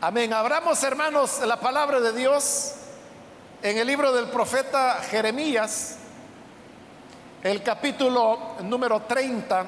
Amén. 0.00 0.32
Abramos, 0.32 0.80
hermanos, 0.84 1.40
la 1.44 1.58
palabra 1.58 1.98
de 1.98 2.12
Dios 2.12 2.72
en 3.60 3.78
el 3.78 3.84
libro 3.84 4.12
del 4.12 4.28
profeta 4.28 5.00
Jeremías, 5.10 5.96
el 7.42 7.64
capítulo 7.64 8.54
número 8.62 9.02
30. 9.02 9.66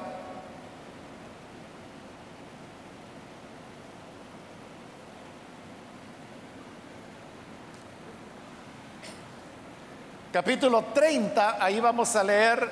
Capítulo 10.31 10.85
30, 10.93 11.57
ahí 11.61 11.81
vamos 11.81 12.15
a 12.15 12.23
leer 12.23 12.71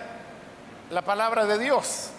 la 0.92 1.02
palabra 1.02 1.46
de 1.46 1.58
Dios. 1.58 2.12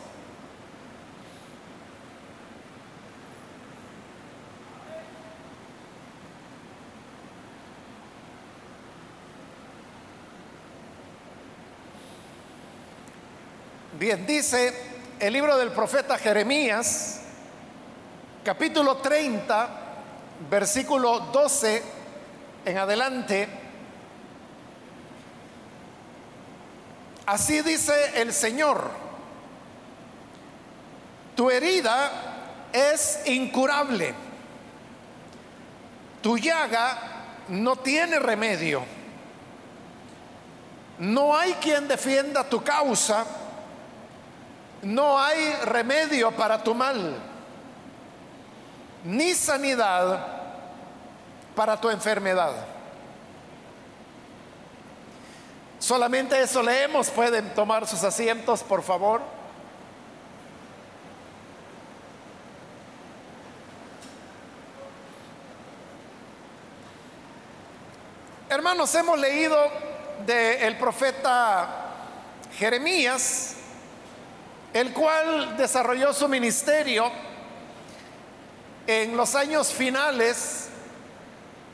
Bien, 14.01 14.25
dice 14.27 14.73
el 15.19 15.31
libro 15.31 15.59
del 15.59 15.73
profeta 15.73 16.17
Jeremías, 16.17 17.21
capítulo 18.43 18.97
30, 18.97 19.69
versículo 20.49 21.21
12 21.31 21.83
en 22.65 22.79
adelante. 22.79 23.47
Así 27.27 27.61
dice 27.61 28.23
el 28.23 28.33
Señor, 28.33 28.91
tu 31.37 31.51
herida 31.51 32.11
es 32.73 33.21
incurable, 33.27 34.15
tu 36.23 36.39
llaga 36.39 36.97
no 37.49 37.77
tiene 37.77 38.19
remedio, 38.19 38.83
no 41.01 41.37
hay 41.37 41.53
quien 41.61 41.87
defienda 41.87 42.49
tu 42.49 42.65
causa 42.65 43.27
no 44.83 45.19
hay 45.19 45.53
remedio 45.65 46.31
para 46.33 46.63
tu 46.63 46.75
mal, 46.75 47.17
ni 49.05 49.35
sanidad 49.35 50.27
para 51.55 51.79
tu 51.81 51.91
enfermedad. 51.91 52.53
Solamente 55.79 56.41
eso 56.41 56.63
leemos. 56.63 57.11
Pueden 57.11 57.55
tomar 57.55 57.87
sus 57.87 58.05
asientos, 58.05 58.63
por 58.63 58.83
favor. 58.83 59.23
Hermanos, 68.49 68.95
hemos 68.95 69.19
leído 69.19 69.57
del 70.27 70.77
profeta 70.77 71.69
Jeremías 72.59 73.57
el 74.73 74.93
cual 74.93 75.57
desarrolló 75.57 76.13
su 76.13 76.29
ministerio 76.29 77.11
en 78.87 79.17
los 79.17 79.35
años 79.35 79.73
finales 79.73 80.69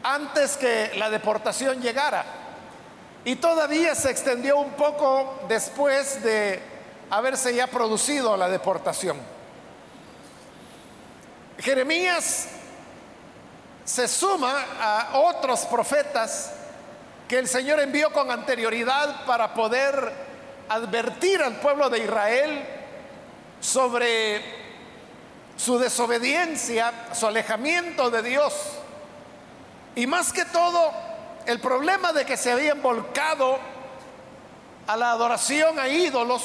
antes 0.02 0.56
que 0.56 0.92
la 0.96 1.10
deportación 1.10 1.80
llegara. 1.80 2.24
Y 3.24 3.36
todavía 3.36 3.94
se 3.94 4.10
extendió 4.10 4.58
un 4.58 4.70
poco 4.72 5.40
después 5.48 6.22
de 6.22 6.62
haberse 7.10 7.54
ya 7.54 7.66
producido 7.66 8.36
la 8.36 8.48
deportación. 8.48 9.18
Jeremías 11.58 12.48
se 13.84 14.08
suma 14.08 14.64
a 14.80 15.18
otros 15.18 15.60
profetas 15.66 16.52
que 17.28 17.38
el 17.38 17.48
Señor 17.48 17.80
envió 17.80 18.12
con 18.12 18.30
anterioridad 18.30 19.24
para 19.24 19.54
poder 19.54 20.12
advertir 20.68 21.42
al 21.42 21.56
pueblo 21.56 21.88
de 21.90 22.00
Israel 22.00 22.75
sobre 23.66 24.40
su 25.56 25.76
desobediencia, 25.76 26.92
su 27.12 27.26
alejamiento 27.26 28.10
de 28.10 28.22
Dios. 28.22 28.54
Y 29.96 30.06
más 30.06 30.32
que 30.32 30.44
todo, 30.44 30.92
el 31.46 31.58
problema 31.58 32.12
de 32.12 32.24
que 32.24 32.36
se 32.36 32.52
habían 32.52 32.80
volcado 32.80 33.58
a 34.86 34.96
la 34.96 35.10
adoración 35.10 35.80
a 35.80 35.88
ídolos 35.88 36.42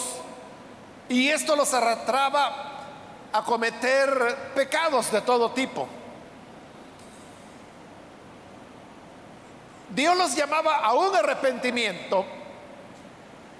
y 1.09 1.29
esto 1.29 1.55
los 1.55 1.71
arrastraba 1.75 2.69
a 3.31 3.43
cometer 3.43 4.53
pecados 4.55 5.11
de 5.11 5.21
todo 5.21 5.51
tipo. 5.51 5.87
Dios 9.89 10.17
los 10.17 10.35
llamaba 10.35 10.77
a 10.77 10.93
un 10.93 11.15
arrepentimiento, 11.15 12.25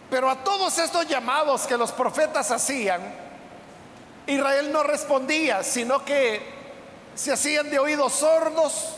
pero 0.09 0.31
a 0.31 0.43
todos 0.43 0.79
estos 0.79 1.05
llamados 1.07 1.67
que 1.67 1.77
los 1.77 1.91
profetas 1.91 2.49
hacían, 2.49 3.29
Israel 4.31 4.71
no 4.71 4.83
respondía, 4.83 5.61
sino 5.61 6.05
que 6.05 6.41
se 7.15 7.33
hacían 7.33 7.69
de 7.69 7.79
oídos 7.79 8.13
sordos. 8.13 8.95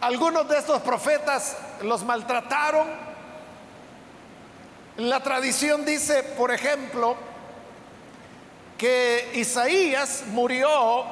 Algunos 0.00 0.48
de 0.48 0.58
estos 0.58 0.80
profetas 0.80 1.56
los 1.82 2.02
maltrataron. 2.02 2.86
La 4.96 5.22
tradición 5.22 5.84
dice, 5.84 6.22
por 6.22 6.50
ejemplo, 6.50 7.16
que 8.78 9.32
Isaías 9.34 10.24
murió 10.28 11.04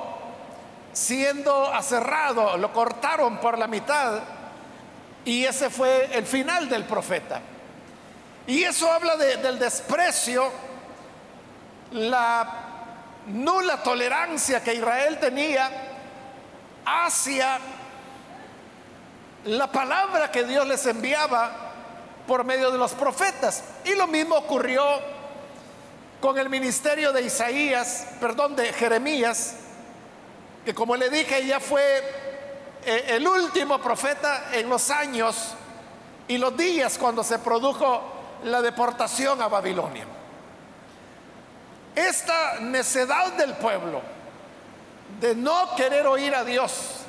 siendo 0.95 1.67
aserrado, 1.75 2.57
lo 2.57 2.73
cortaron 2.73 3.39
por 3.39 3.59
la 3.59 3.67
mitad 3.67 4.21
y 5.27 5.45
ese 5.45 5.69
fue 5.69 6.09
el 6.13 6.25
final 6.25 6.71
del 6.71 6.85
profeta. 6.85 7.41
Y 8.47 8.63
eso 8.63 8.91
habla 8.91 9.17
del 9.17 9.59
desprecio, 9.59 10.51
la 11.93 12.64
nula 13.27 13.83
tolerancia 13.83 14.63
que 14.63 14.75
Israel 14.75 15.19
tenía 15.19 15.71
hacia 16.85 17.59
la 19.45 19.71
palabra 19.71 20.31
que 20.31 20.45
Dios 20.45 20.67
les 20.67 20.85
enviaba 20.87 21.51
por 22.27 22.45
medio 22.45 22.71
de 22.71 22.79
los 22.79 22.93
profetas. 22.93 23.65
Y 23.85 23.95
lo 23.95 24.07
mismo 24.07 24.37
ocurrió 24.37 24.83
con 26.21 26.39
el 26.39 26.49
ministerio 26.49 27.13
de 27.13 27.23
Isaías, 27.23 28.07
perdón, 28.21 28.57
de 28.57 28.73
Jeremías, 28.73 29.57
que 30.65 30.75
como 30.75 30.97
le 30.97 31.11
dije 31.11 31.47
ya 31.47 31.61
fue 31.61 31.83
eh, 32.85 33.05
el 33.09 33.27
último 33.29 33.79
profeta 33.81 34.49
en 34.53 34.69
los 34.69 34.91
años 34.91 35.55
y 36.27 36.39
los 36.39 36.57
días 36.57 36.97
cuando 36.97 37.23
se 37.23 37.39
produjo 37.39 38.03
la 38.45 38.63
deportación 38.63 39.43
a 39.43 39.49
Babilonia. 39.49 40.07
Esta 41.95 42.61
necedad 42.61 43.35
del 43.35 43.55
pueblo 43.55 44.03
de 45.21 45.35
no 45.35 45.75
querer 45.77 46.07
oír 46.07 46.35
a 46.35 46.45
Dios, 46.45 47.01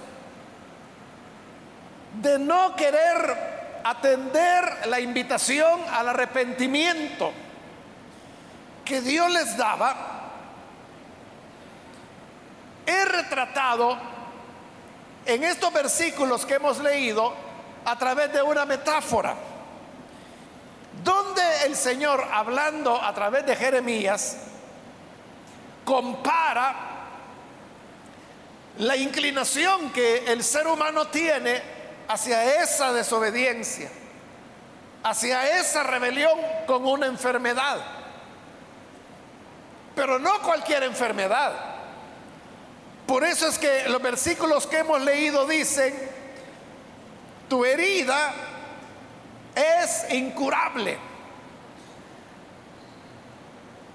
de 2.22 2.38
no 2.38 2.76
querer 2.76 3.82
atender 3.84 4.88
la 4.88 5.00
invitación 5.00 5.82
al 5.92 6.10
arrepentimiento 6.10 7.32
que 8.84 9.02
Dios 9.02 9.32
les 9.32 9.58
daba, 9.58 9.96
he 12.86 13.06
retratado 13.06 13.98
en 15.26 15.44
estos 15.44 15.74
versículos 15.74 16.46
que 16.46 16.56
hemos 16.56 16.80
leído 16.80 17.34
a 17.84 17.98
través 17.98 18.32
de 18.32 18.42
una 18.44 18.66
metáfora, 18.66 19.36
donde 21.04 21.66
el 21.66 21.76
Señor, 21.76 22.24
hablando 22.32 23.02
a 23.02 23.14
través 23.14 23.46
de 23.46 23.56
Jeremías, 23.56 24.38
compara 25.86 26.76
la 28.80 28.98
inclinación 28.98 29.92
que 29.92 30.26
el 30.26 30.44
ser 30.44 30.68
humano 30.68 31.08
tiene 31.08 31.62
hacia 32.08 32.62
esa 32.62 32.92
desobediencia, 32.92 33.90
hacia 35.04 35.60
esa 35.60 35.84
rebelión 35.84 36.38
con 36.68 36.86
una 36.86 37.06
enfermedad. 37.06 37.78
Pero 39.96 40.20
no 40.20 40.42
cualquier 40.42 40.84
enfermedad. 40.84 41.54
Por 43.08 43.24
eso 43.24 43.48
es 43.48 43.58
que 43.58 43.88
los 43.88 44.02
versículos 44.02 44.68
que 44.68 44.80
hemos 44.80 45.00
leído 45.02 45.48
dicen, 45.48 45.94
tu 47.48 47.64
herida 47.64 48.34
es 49.56 50.12
incurable. 50.12 50.98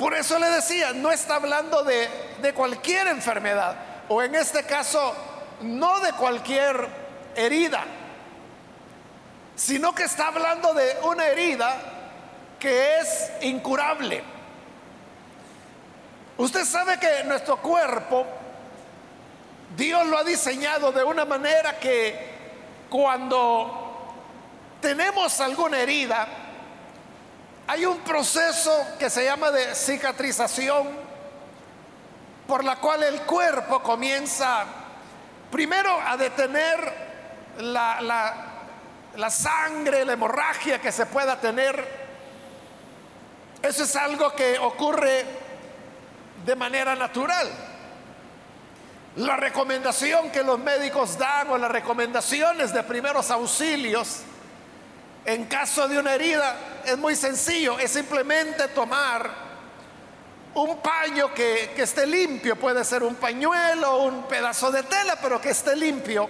Por 0.01 0.15
eso 0.15 0.39
le 0.39 0.49
decía, 0.49 0.95
no 0.95 1.11
está 1.13 1.35
hablando 1.35 1.85
de, 1.85 2.09
cualquier 2.55 3.09
enfermedad, 3.09 3.77
o 4.09 4.23
en 4.23 4.35
este 4.35 4.63
caso, 4.63 5.15
no 5.61 6.01
de 6.01 6.15
cualquier 6.15 6.89
herida, 7.37 7.85
sino 9.55 9.95
que 9.95 10.05
está 10.05 10.29
hablando 10.29 10.73
de 10.73 10.97
una 11.03 11.27
herida 11.27 11.77
que 12.59 12.97
es 12.97 13.31
incurable. 13.43 14.25
Usted 16.39 16.65
sabe 16.65 16.99
que 16.99 17.23
nuestro 17.25 17.59
cuerpo 17.59 18.25
Dios 19.77 20.07
lo 20.07 20.17
ha 20.17 20.25
diseñado 20.25 20.93
de 20.93 21.05
una 21.05 21.27
manera 21.27 21.79
que 21.79 22.39
cuando 22.89 24.15
tenemos 24.81 25.39
alguna 25.43 25.79
herida, 25.79 26.27
hay 27.71 27.87
un 27.87 27.99
proceso 27.99 28.85
que 28.99 29.09
se 29.09 29.23
llama 29.23 29.53
de 29.53 29.77
cicatrización 29.77 30.89
por 32.49 32.65
la 32.65 32.81
cual 32.81 33.05
el 33.05 33.21
cuerpo 33.21 33.81
comienza 33.81 34.65
primero 35.53 35.97
a 36.05 36.17
detener 36.17 36.93
la, 37.59 38.01
la 39.15 39.31
sangre, 39.31 40.05
la 40.05 40.15
hemorragia 40.15 40.81
que 40.81 40.91
se 40.91 41.07
pueda 41.07 41.39
tener. 41.39 41.87
Eso 43.63 43.85
es 43.85 43.95
algo 43.95 44.35
que 44.35 44.59
ocurre 44.59 45.25
de 46.45 46.57
manera 46.57 46.97
natural. 46.97 47.49
La 49.15 49.37
recomendación 49.37 50.33
que 50.33 50.43
los 50.43 50.59
médicos 50.59 51.17
dan 51.17 51.49
o 51.51 51.57
las 51.57 51.71
recomendaciones 51.71 52.75
de 52.75 52.83
primeros 52.83 53.31
auxilios 53.31 54.25
en 55.25 55.45
caso 55.47 55.87
de 55.89 55.99
una 55.99 56.15
herida 56.15 56.57
es 56.85 56.97
muy 56.97 57.15
sencillo, 57.15 57.79
es 57.79 57.91
simplemente 57.91 58.69
tomar 58.69 59.31
un 60.55 60.79
paño 60.79 61.33
que, 61.33 61.73
que 61.77 61.83
esté 61.83 62.07
limpio, 62.07 62.57
puede 62.57 62.85
ser 62.85 63.03
un 63.03 63.15
pañuelo, 63.15 63.99
un 64.03 64.25
pedazo 64.25 64.71
de 64.71 64.83
tela, 64.83 65.17
pero 65.23 65.41
que 65.41 65.51
esté 65.51 65.77
limpio. 65.77 66.29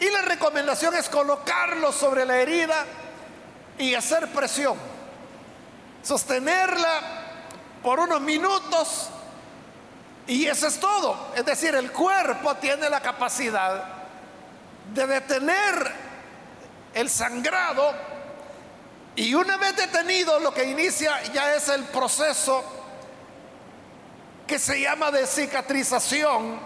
Y 0.00 0.10
la 0.10 0.22
recomendación 0.22 0.94
es 0.94 1.08
colocarlo 1.08 1.92
sobre 1.92 2.24
la 2.24 2.38
herida 2.38 2.84
y 3.78 3.94
hacer 3.94 4.28
presión, 4.28 4.76
sostenerla 6.02 7.00
por 7.82 8.00
unos 8.00 8.20
minutos 8.20 9.10
y 10.26 10.46
eso 10.46 10.66
es 10.66 10.78
todo. 10.78 11.32
Es 11.34 11.44
decir, 11.44 11.74
el 11.74 11.90
cuerpo 11.90 12.54
tiene 12.56 12.88
la 12.90 13.00
capacidad 13.00 13.84
de 14.92 15.06
detener 15.06 16.07
el 16.98 17.08
sangrado 17.08 17.94
y 19.14 19.32
una 19.32 19.56
vez 19.56 19.76
detenido 19.76 20.40
lo 20.40 20.52
que 20.52 20.64
inicia 20.64 21.22
ya 21.32 21.54
es 21.54 21.68
el 21.68 21.84
proceso 21.84 22.64
que 24.48 24.58
se 24.58 24.80
llama 24.80 25.12
de 25.12 25.24
cicatrización, 25.24 26.58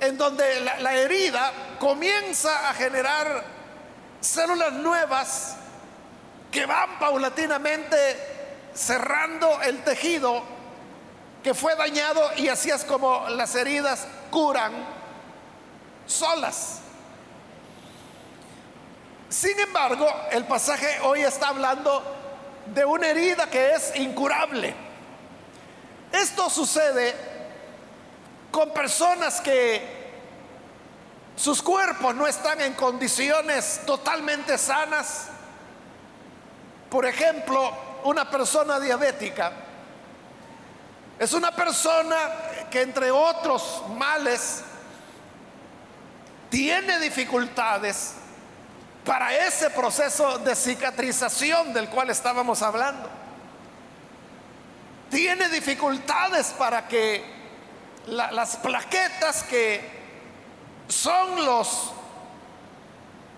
en 0.00 0.16
donde 0.16 0.60
la, 0.60 0.80
la 0.80 0.94
herida 0.94 1.52
comienza 1.78 2.70
a 2.70 2.72
generar 2.72 3.44
células 4.22 4.72
nuevas 4.72 5.56
que 6.50 6.64
van 6.64 6.98
paulatinamente 6.98 7.96
cerrando 8.72 9.60
el 9.60 9.84
tejido 9.84 10.42
que 11.44 11.52
fue 11.52 11.76
dañado 11.76 12.30
y 12.38 12.48
así 12.48 12.70
es 12.70 12.82
como 12.84 13.28
las 13.28 13.54
heridas 13.56 14.06
curan 14.30 14.72
solas. 16.06 16.81
Sin 19.32 19.58
embargo, 19.58 20.06
el 20.30 20.44
pasaje 20.44 21.00
hoy 21.00 21.22
está 21.22 21.48
hablando 21.48 22.02
de 22.66 22.84
una 22.84 23.08
herida 23.08 23.48
que 23.48 23.72
es 23.72 23.96
incurable. 23.96 24.74
Esto 26.12 26.50
sucede 26.50 27.14
con 28.50 28.74
personas 28.74 29.40
que 29.40 30.02
sus 31.34 31.62
cuerpos 31.62 32.14
no 32.14 32.26
están 32.26 32.60
en 32.60 32.74
condiciones 32.74 33.80
totalmente 33.86 34.58
sanas. 34.58 35.28
Por 36.90 37.06
ejemplo, 37.06 37.72
una 38.04 38.30
persona 38.30 38.78
diabética 38.78 39.50
es 41.18 41.32
una 41.32 41.52
persona 41.52 42.18
que 42.70 42.82
entre 42.82 43.10
otros 43.10 43.82
males 43.96 44.62
tiene 46.50 46.98
dificultades 46.98 48.16
para 49.04 49.34
ese 49.46 49.70
proceso 49.70 50.38
de 50.38 50.54
cicatrización 50.54 51.72
del 51.72 51.88
cual 51.88 52.10
estábamos 52.10 52.62
hablando. 52.62 53.08
Tiene 55.10 55.48
dificultades 55.48 56.48
para 56.58 56.86
que 56.86 57.24
las 58.06 58.56
plaquetas 58.56 59.42
que 59.44 60.02
son 60.88 61.44
los 61.44 61.92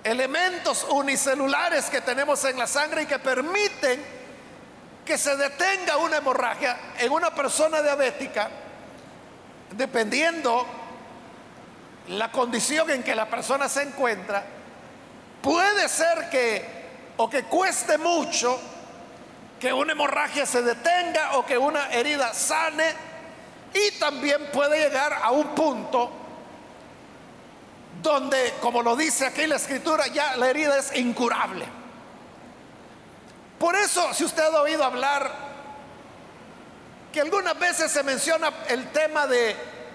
elementos 0.03 0.87
unicelulares 0.91 1.87
que 1.87 2.01
tenemos 2.03 2.45
en 2.45 2.59
la 2.59 2.67
sangre 2.67 3.03
y 3.03 3.07
que 3.07 3.19
permiten 3.19 4.05
que 5.05 5.19
se 5.19 5.37
detenga 5.37 5.97
una 5.99 6.19
hemorragia 6.19 6.79
en 6.99 7.13
una 7.13 7.35
persona 7.35 7.83
diabética, 7.83 8.49
dependiendo 9.73 10.67
la 12.09 12.31
condición 12.31 12.91
en 12.91 13.03
que 13.03 13.15
la 13.15 13.27
persona 13.29 13.69
se 13.69 13.83
encuentra, 13.83 14.45
puede 15.45 15.91
ser 15.91 16.31
que 16.31 16.65
o 17.19 17.29
que 17.29 17.45
cueste 17.45 17.99
mucho 17.99 18.59
que 19.61 19.71
una 19.73 19.93
hemorragia 19.93 20.47
se 20.47 20.63
detenga 20.63 21.37
o 21.37 21.45
que 21.45 21.59
una 21.59 21.93
herida 21.93 22.33
sane 22.33 22.95
y 23.75 23.99
también 23.99 24.51
puede 24.51 24.79
llegar 24.79 25.13
a 25.13 25.31
un 25.31 25.55
punto 25.55 26.11
donde, 28.03 28.55
como 28.61 28.83
lo 28.83 28.97
dice 28.97 29.27
aquí 29.27 29.47
la 29.47 29.57
escritura, 29.57 30.07
ya 30.07 30.35
la 30.37 30.49
herida 30.49 30.79
es 30.79 30.97
incurable. 30.97 31.67
Por 33.59 33.77
eso, 33.77 34.15
si 34.15 34.25
usted 34.25 34.43
ha 34.43 34.63
oído 34.63 34.83
hablar 34.83 35.31
que 37.13 37.21
algunas 37.21 37.59
veces 37.59 37.93
se 37.93 38.03
menciona 38.03 38.51
el 38.69 38.91
tema 38.93 39.27
de 39.27 39.55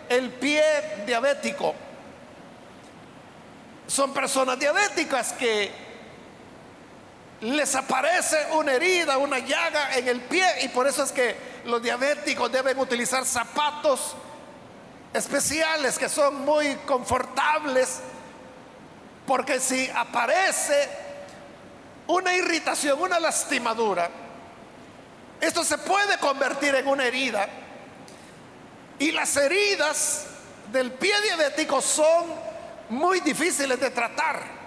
el 0.09 0.29
pie 0.29 0.63
diabético, 1.05 1.73
son 3.89 4.13
personas 4.13 4.59
diabéticas 4.59 5.33
que 5.33 5.71
les 7.41 7.73
aparece 7.73 8.37
una 8.51 8.73
herida, 8.73 9.17
una 9.17 9.39
llaga 9.39 9.95
en 9.97 10.07
el 10.07 10.21
pie 10.21 10.45
y 10.61 10.67
por 10.67 10.85
eso 10.87 11.03
es 11.03 11.11
que 11.11 11.35
los 11.65 11.81
diabéticos 11.81 12.51
deben 12.51 12.77
utilizar 12.77 13.25
zapatos 13.25 14.15
especiales 15.11 15.97
que 15.97 16.07
son 16.07 16.45
muy 16.45 16.75
confortables, 16.85 18.01
porque 19.25 19.59
si 19.59 19.89
aparece 19.89 20.87
una 22.05 22.35
irritación, 22.35 23.01
una 23.01 23.19
lastimadura, 23.19 24.07
esto 25.41 25.63
se 25.63 25.79
puede 25.79 26.19
convertir 26.19 26.75
en 26.75 26.87
una 26.87 27.05
herida. 27.05 27.47
Y 28.99 29.11
las 29.11 29.35
heridas 29.37 30.25
del 30.71 30.91
pie 30.91 31.13
diabético 31.21 31.81
son 31.81 32.48
muy 32.89 33.19
difíciles 33.21 33.79
de 33.79 33.89
tratar. 33.91 34.59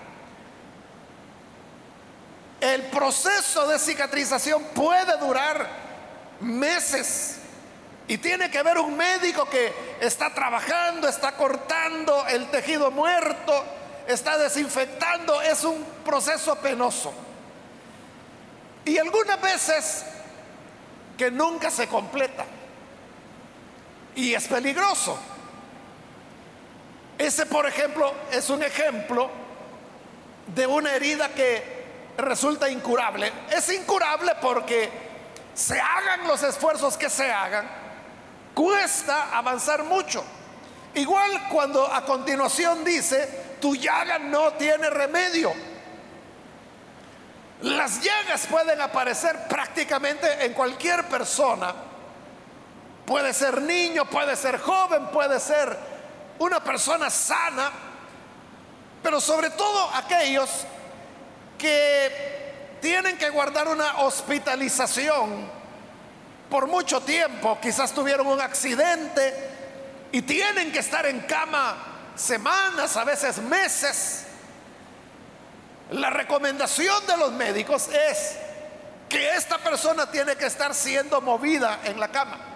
El 2.61 2.83
proceso 2.83 3.67
de 3.67 3.79
cicatrización 3.79 4.63
puede 4.75 5.17
durar 5.19 5.69
meses. 6.41 7.39
Y 8.09 8.19
tiene 8.19 8.51
que 8.51 8.59
haber 8.59 8.79
un 8.79 8.97
médico 8.97 9.49
que 9.49 9.73
está 10.01 10.33
trabajando, 10.35 11.09
está 11.09 11.33
cortando 11.33 12.27
el 12.29 12.51
tejido 12.51 12.91
muerto, 12.91 13.65
está 14.07 14.39
desinfectando. 14.39 15.41
Es 15.43 15.65
un 15.65 15.85
proceso 16.05 16.55
penoso. 16.57 17.13
Y 18.85 18.99
algunas 18.99 19.41
veces 19.41 20.05
que 21.17 21.31
nunca 21.31 21.71
se 21.71 21.89
completa. 21.89 22.45
Y 24.15 24.35
es 24.35 24.47
peligroso. 24.47 25.19
Ese, 27.23 27.47
por 27.47 27.67
ejemplo, 27.67 28.13
es 28.33 28.51
un 28.51 28.65
ejemplo 28.65 29.31
de 30.57 30.67
una 30.67 30.93
herida 30.93 31.29
que 31.29 31.85
resulta 32.19 32.69
incurable. 32.69 33.33
Es 33.49 33.73
incurable 33.73 34.33
porque 34.43 34.91
se 35.55 35.81
hagan 35.81 36.27
los 36.27 36.43
esfuerzos 36.43 36.97
que 36.97 37.09
se 37.09 37.31
hagan, 37.31 37.65
cuesta 38.55 39.39
avanzar 39.39 39.85
mucho. 39.85 40.25
Igual 40.95 41.47
cuando 41.49 41.87
a 41.87 42.05
continuación 42.05 42.83
dice, 42.83 43.57
tu 43.61 43.77
llaga 43.77 44.19
no 44.19 44.55
tiene 44.55 44.91
remedio. 44.91 45.53
Las 47.61 48.01
llagas 48.03 48.49
pueden 48.49 48.81
aparecer 48.81 49.47
prácticamente 49.49 50.45
en 50.45 50.55
cualquier 50.55 51.07
persona. 51.07 51.73
Puede 53.07 53.33
ser 53.33 53.63
niño, 53.63 54.07
puede 54.07 54.35
ser 54.35 54.59
joven, 54.59 55.07
puede 55.13 55.39
ser 55.39 55.92
una 56.39 56.63
persona 56.63 57.11
sana, 57.11 57.71
pero 59.03 59.21
sobre 59.21 59.51
todo 59.51 59.91
aquellos 59.95 60.51
que 61.59 62.79
tienen 62.81 63.17
que 63.17 63.31
guardar 63.31 63.69
una 63.69 63.99
hospitalización 64.01 65.49
por 66.51 66.67
mucho 66.67 67.01
tiempo, 67.01 67.59
quizás 67.63 67.93
tuvieron 67.93 68.27
un 68.27 68.41
accidente 68.41 69.51
y 70.13 70.23
tienen 70.23 70.71
que 70.73 70.81
estar 70.81 71.07
en 71.07 71.21
cama 71.21 71.77
semanas, 72.15 72.97
a 72.97 73.05
veces 73.05 73.39
meses. 73.39 74.27
La 75.93 76.11
recomendación 76.11 77.07
de 77.07 77.17
los 77.17 77.33
médicos 77.33 77.89
es 77.89 78.37
que 79.09 79.35
esta 79.35 79.59
persona 79.59 80.11
tiene 80.11 80.37
que 80.37 80.47
estar 80.47 80.75
siendo 80.75 81.21
movida 81.21 81.81
en 81.85 82.01
la 82.01 82.09
cama. 82.09 82.52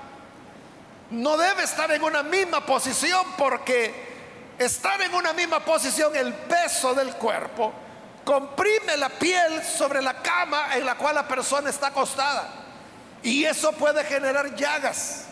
No 1.10 1.36
debe 1.36 1.62
estar 1.62 1.90
en 1.92 2.02
una 2.02 2.22
misma 2.22 2.64
posición 2.64 3.24
porque 3.36 4.06
estar 4.58 5.00
en 5.02 5.14
una 5.14 5.32
misma 5.32 5.60
posición, 5.60 6.14
el 6.16 6.32
peso 6.32 6.94
del 6.94 7.14
cuerpo, 7.14 7.72
comprime 8.24 8.96
la 8.96 9.08
piel 9.08 9.62
sobre 9.62 10.02
la 10.02 10.14
cama 10.22 10.74
en 10.74 10.84
la 10.84 10.96
cual 10.96 11.14
la 11.14 11.28
persona 11.28 11.70
está 11.70 11.88
acostada. 11.88 12.48
Y 13.22 13.44
eso 13.44 13.72
puede 13.72 14.04
generar 14.04 14.54
llagas. 14.54 15.24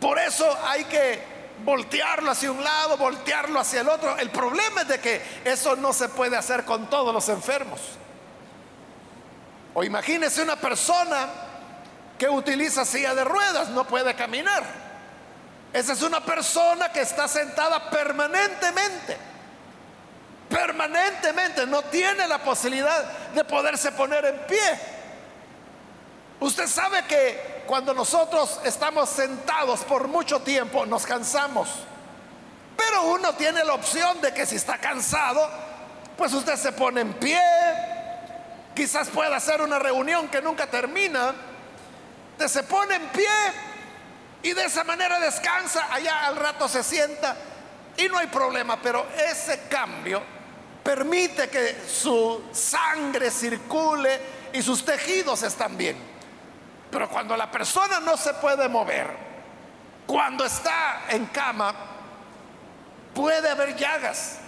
Por 0.00 0.18
eso 0.18 0.46
hay 0.64 0.84
que 0.84 1.22
voltearlo 1.64 2.30
hacia 2.30 2.50
un 2.50 2.62
lado, 2.62 2.96
voltearlo 2.96 3.60
hacia 3.60 3.80
el 3.80 3.88
otro. 3.88 4.16
El 4.18 4.30
problema 4.30 4.82
es 4.82 4.88
de 4.88 5.00
que 5.00 5.22
eso 5.44 5.76
no 5.76 5.92
se 5.92 6.08
puede 6.08 6.36
hacer 6.36 6.64
con 6.64 6.88
todos 6.90 7.12
los 7.12 7.28
enfermos. 7.28 7.80
O 9.74 9.82
imagínese 9.84 10.42
una 10.42 10.56
persona 10.56 11.28
que 12.22 12.28
utiliza 12.28 12.84
silla 12.84 13.16
de 13.16 13.24
ruedas, 13.24 13.70
no 13.70 13.84
puede 13.84 14.14
caminar. 14.14 14.62
Esa 15.72 15.92
es 15.92 16.02
una 16.02 16.24
persona 16.24 16.92
que 16.92 17.00
está 17.00 17.26
sentada 17.26 17.90
permanentemente. 17.90 19.16
Permanentemente 20.48 21.66
no 21.66 21.82
tiene 21.82 22.28
la 22.28 22.38
posibilidad 22.38 23.02
de 23.34 23.42
poderse 23.42 23.90
poner 23.90 24.24
en 24.24 24.38
pie. 24.46 24.80
Usted 26.38 26.68
sabe 26.68 27.02
que 27.06 27.64
cuando 27.66 27.92
nosotros 27.92 28.60
estamos 28.62 29.08
sentados 29.08 29.80
por 29.80 30.06
mucho 30.06 30.42
tiempo 30.42 30.86
nos 30.86 31.04
cansamos. 31.04 31.70
Pero 32.76 33.02
uno 33.02 33.34
tiene 33.34 33.64
la 33.64 33.74
opción 33.74 34.20
de 34.20 34.32
que 34.32 34.46
si 34.46 34.54
está 34.54 34.78
cansado, 34.78 35.50
pues 36.16 36.32
usted 36.34 36.54
se 36.54 36.70
pone 36.70 37.00
en 37.00 37.14
pie. 37.14 37.42
Quizás 38.76 39.08
pueda 39.08 39.34
hacer 39.34 39.60
una 39.60 39.80
reunión 39.80 40.28
que 40.28 40.40
nunca 40.40 40.68
termina. 40.68 41.34
Se 42.48 42.62
pone 42.64 42.96
en 42.96 43.08
pie 43.08 43.28
y 44.42 44.52
de 44.52 44.64
esa 44.64 44.84
manera 44.84 45.20
descansa, 45.20 45.88
allá 45.92 46.26
al 46.26 46.36
rato 46.36 46.68
se 46.68 46.82
sienta 46.82 47.36
y 47.96 48.08
no 48.08 48.18
hay 48.18 48.26
problema, 48.26 48.80
pero 48.80 49.06
ese 49.30 49.68
cambio 49.68 50.22
permite 50.82 51.48
que 51.48 51.82
su 51.88 52.42
sangre 52.52 53.30
circule 53.30 54.20
y 54.52 54.62
sus 54.62 54.84
tejidos 54.84 55.42
están 55.42 55.76
bien. 55.76 55.96
Pero 56.90 57.08
cuando 57.08 57.36
la 57.36 57.50
persona 57.50 58.00
no 58.00 58.16
se 58.16 58.34
puede 58.34 58.68
mover, 58.68 59.06
cuando 60.06 60.44
está 60.44 61.04
en 61.08 61.26
cama, 61.26 61.74
puede 63.14 63.48
haber 63.48 63.76
llagas. 63.76 64.38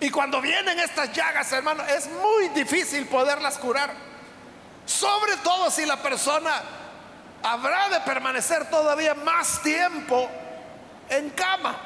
Y 0.00 0.10
cuando 0.10 0.40
vienen 0.40 0.80
estas 0.80 1.12
llagas, 1.12 1.52
hermano, 1.52 1.84
es 1.84 2.08
muy 2.08 2.48
difícil 2.48 3.06
poderlas 3.06 3.58
curar. 3.58 3.94
Sobre 4.86 5.36
todo 5.38 5.70
si 5.70 5.86
la 5.86 5.96
persona 5.96 6.62
habrá 7.42 7.88
de 7.88 8.00
permanecer 8.00 8.68
todavía 8.70 9.14
más 9.14 9.62
tiempo 9.62 10.28
en 11.08 11.30
cama. 11.30 11.76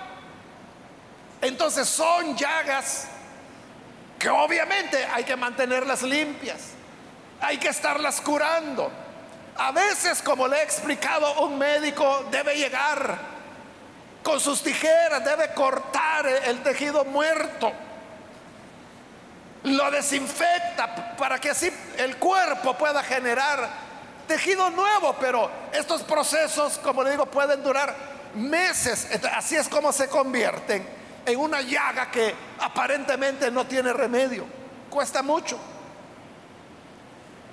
Entonces 1.41 1.89
son 1.89 2.37
llagas 2.37 3.09
que 4.19 4.29
obviamente 4.29 5.05
hay 5.13 5.25
que 5.25 5.37
mantenerlas 5.37 6.03
limpias, 6.03 6.71
hay 7.41 7.59
que 7.59 7.69
estarlas 7.69 8.21
curando. 8.21 8.91
A 9.57 9.71
veces, 9.71 10.21
como 10.23 10.49
le 10.49 10.59
he 10.59 10.63
explicado, 10.63 11.43
un 11.43 11.59
médico 11.59 12.27
debe 12.31 12.57
llegar 12.57 13.19
con 14.23 14.41
sus 14.41 14.63
tijeras, 14.63 15.25
debe 15.25 15.53
cortar 15.53 16.27
el 16.27 16.63
tejido 16.63 17.05
muerto, 17.05 17.73
lo 19.65 19.91
desinfecta 19.91 21.15
para 21.17 21.39
que 21.39 21.51
así 21.51 21.71
el 21.99 22.17
cuerpo 22.17 22.77
pueda 22.77 23.03
generar 23.03 23.84
tejido 24.27 24.71
nuevo, 24.71 25.17
pero 25.21 25.51
estos 25.73 26.03
procesos, 26.03 26.79
como 26.79 27.03
le 27.03 27.13
digo, 27.13 27.27
pueden 27.27 27.63
durar 27.63 27.95
meses. 28.35 29.09
Así 29.35 29.57
es 29.57 29.69
como 29.69 29.93
se 29.93 30.09
convierten 30.09 30.87
en 31.27 31.39
una 31.39 31.61
llaga 31.63 32.11
que 32.11 32.35
aparentemente 32.61 33.51
no 33.51 33.67
tiene 33.67 33.93
remedio. 33.93 34.45
Cuesta 34.91 35.23
mucho. 35.23 35.59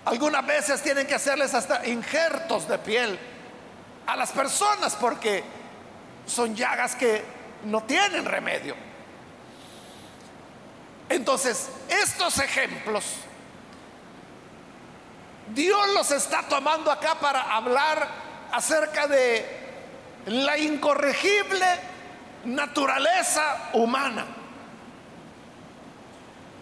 Algunas 0.06 0.46
veces 0.46 0.82
tienen 0.82 1.06
que 1.06 1.16
hacerles 1.16 1.54
hasta 1.54 1.86
injertos 1.88 2.68
de 2.68 2.78
piel 2.80 3.20
a 4.08 4.16
las 4.16 4.32
personas 4.32 4.96
porque 4.96 5.44
son 6.26 6.56
llagas 6.56 6.96
que 6.96 7.24
no 7.66 7.84
tienen 7.84 8.26
remedio. 8.26 8.76
Entonces, 11.10 11.70
estos 11.90 12.40
ejemplos 12.40 13.04
Dios 15.54 15.90
los 15.94 16.12
está 16.12 16.44
tomando 16.44 16.92
acá 16.92 17.16
para 17.16 17.42
hablar 17.54 18.08
acerca 18.52 19.08
de 19.08 19.46
la 20.28 20.58
incorregible 20.58 21.66
naturaleza 22.46 23.70
humana. 23.74 24.26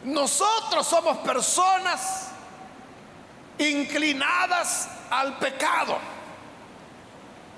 Nosotros 0.03 0.87
somos 0.87 1.17
personas 1.19 2.29
inclinadas 3.59 4.89
al 5.11 5.37
pecado, 5.37 5.97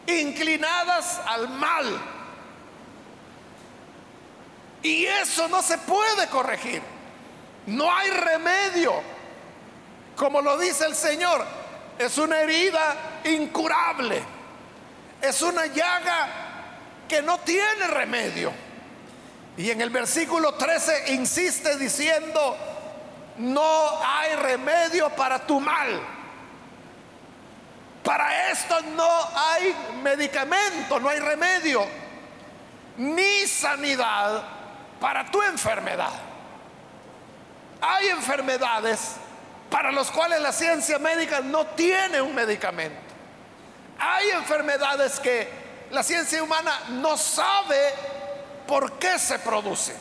inclinadas 0.07 1.21
al 1.25 1.47
mal. 1.49 2.01
Y 4.83 5.05
eso 5.05 5.47
no 5.47 5.61
se 5.61 5.77
puede 5.77 6.27
corregir. 6.27 6.81
No 7.67 7.95
hay 7.95 8.09
remedio 8.09 9.20
como 10.15 10.41
lo 10.41 10.57
dice 10.57 10.85
el 10.85 10.95
Señor, 10.95 11.45
es 11.97 12.17
una 12.17 12.41
herida 12.41 13.21
incurable, 13.25 14.21
es 15.21 15.41
una 15.41 15.65
llaga 15.67 16.27
que 17.07 17.21
no 17.21 17.39
tiene 17.39 17.87
remedio. 17.87 18.51
Y 19.57 19.69
en 19.69 19.81
el 19.81 19.89
versículo 19.89 20.53
13 20.53 21.13
insiste 21.13 21.77
diciendo, 21.77 22.57
no 23.37 24.03
hay 24.03 24.35
remedio 24.35 25.09
para 25.09 25.45
tu 25.45 25.59
mal. 25.59 26.01
Para 28.03 28.49
esto 28.49 28.81
no 28.95 29.29
hay 29.35 29.75
medicamento, 30.01 30.99
no 30.99 31.09
hay 31.09 31.19
remedio, 31.19 31.85
ni 32.97 33.45
sanidad 33.47 34.43
para 34.99 35.29
tu 35.29 35.41
enfermedad. 35.43 36.11
Hay 37.81 38.07
enfermedades 38.07 39.15
para 39.71 39.89
los 39.91 40.11
cuales 40.11 40.41
la 40.41 40.51
ciencia 40.51 40.99
médica 40.99 41.39
no 41.39 41.65
tiene 41.67 42.21
un 42.21 42.35
medicamento. 42.35 42.99
Hay 43.97 44.29
enfermedades 44.31 45.17
que 45.17 45.47
la 45.91 46.03
ciencia 46.03 46.43
humana 46.43 46.77
no 46.89 47.17
sabe 47.17 47.93
por 48.67 48.99
qué 48.99 49.17
se 49.17 49.39
produce. 49.39 49.95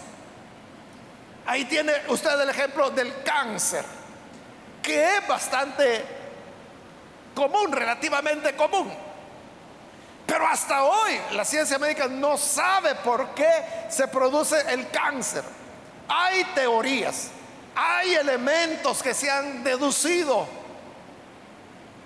Ahí 1.47 1.67
tiene 1.67 1.93
usted 2.09 2.39
el 2.41 2.51
ejemplo 2.51 2.91
del 2.91 3.23
cáncer, 3.23 3.85
que 4.83 5.17
es 5.17 5.29
bastante 5.29 6.05
común, 7.33 7.71
relativamente 7.71 8.57
común. 8.57 8.93
Pero 10.27 10.47
hasta 10.49 10.83
hoy 10.83 11.13
la 11.33 11.45
ciencia 11.45 11.79
médica 11.79 12.09
no 12.09 12.37
sabe 12.37 12.97
por 12.97 13.35
qué 13.37 13.87
se 13.89 14.09
produce 14.09 14.61
el 14.73 14.91
cáncer. 14.91 15.45
Hay 16.09 16.43
teorías, 16.57 17.31
hay 17.75 18.15
elementos 18.15 19.03
que 19.03 19.15
se 19.15 19.31
han 19.31 19.63
deducido 19.65 20.47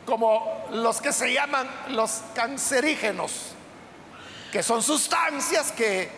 como 0.05 0.67
los 0.73 1.01
que 1.01 1.13
se 1.13 1.33
llaman 1.33 1.69
los 1.89 2.21
cancerígenos, 2.35 3.33
que 4.53 4.63
son 4.63 4.83
sustancias 4.83 5.73
que 5.73 6.11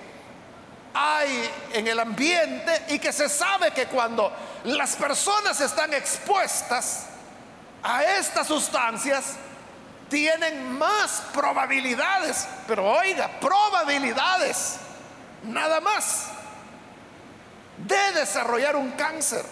hay 0.92 1.50
en 1.72 1.86
el 1.86 2.00
ambiente 2.00 2.86
y 2.88 2.98
que 2.98 3.12
se 3.12 3.28
sabe 3.28 3.70
que 3.70 3.86
cuando 3.86 4.32
las 4.64 4.96
personas 4.96 5.60
están 5.60 5.94
expuestas 5.94 7.06
a 7.82 8.02
estas 8.02 8.46
sustancias, 8.48 9.36
tienen 10.08 10.72
más 10.78 11.22
probabilidades, 11.32 12.46
pero 12.66 12.84
oiga, 12.90 13.28
probabilidades, 13.40 14.76
nada 15.44 15.80
más 15.80 16.30
de 17.78 18.20
desarrollar 18.20 18.76
un 18.76 18.92
cáncer. 18.92 19.44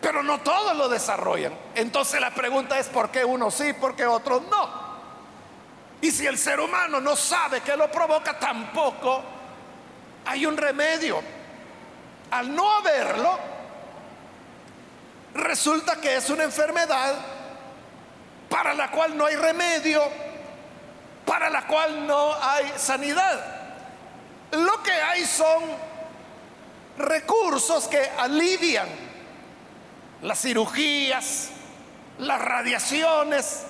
Pero 0.00 0.22
no 0.22 0.40
todos 0.40 0.76
lo 0.76 0.88
desarrollan. 0.88 1.54
Entonces 1.74 2.20
la 2.20 2.30
pregunta 2.30 2.78
es 2.78 2.88
por 2.88 3.10
qué 3.10 3.24
unos 3.24 3.54
sí, 3.54 3.72
por 3.72 3.94
qué 3.94 4.06
otros 4.06 4.42
no. 4.50 4.82
Y 6.00 6.10
si 6.10 6.26
el 6.26 6.36
ser 6.36 6.58
humano 6.58 7.00
no 7.00 7.14
sabe 7.14 7.60
que 7.60 7.76
lo 7.76 7.90
provoca, 7.90 8.36
tampoco 8.38 9.22
hay 10.26 10.44
un 10.44 10.56
remedio. 10.56 11.22
Al 12.32 12.54
no 12.54 12.68
haberlo, 12.72 13.38
resulta 15.34 15.96
que 15.96 16.16
es 16.16 16.28
una 16.30 16.42
enfermedad 16.42 17.14
para 18.48 18.74
la 18.74 18.90
cual 18.90 19.16
no 19.16 19.26
hay 19.26 19.36
remedio, 19.36 20.02
para 21.24 21.48
la 21.48 21.66
cual 21.66 22.06
no 22.06 22.34
hay 22.42 22.72
sanidad. 22.76 23.40
Lo 24.50 24.82
que 24.82 24.92
hay 24.92 25.24
son 25.24 25.62
recursos 26.98 27.88
que 27.88 28.10
alivian 28.18 28.88
las 30.22 30.40
cirugías, 30.40 31.50
las 32.18 32.40
radiaciones, 32.40 33.64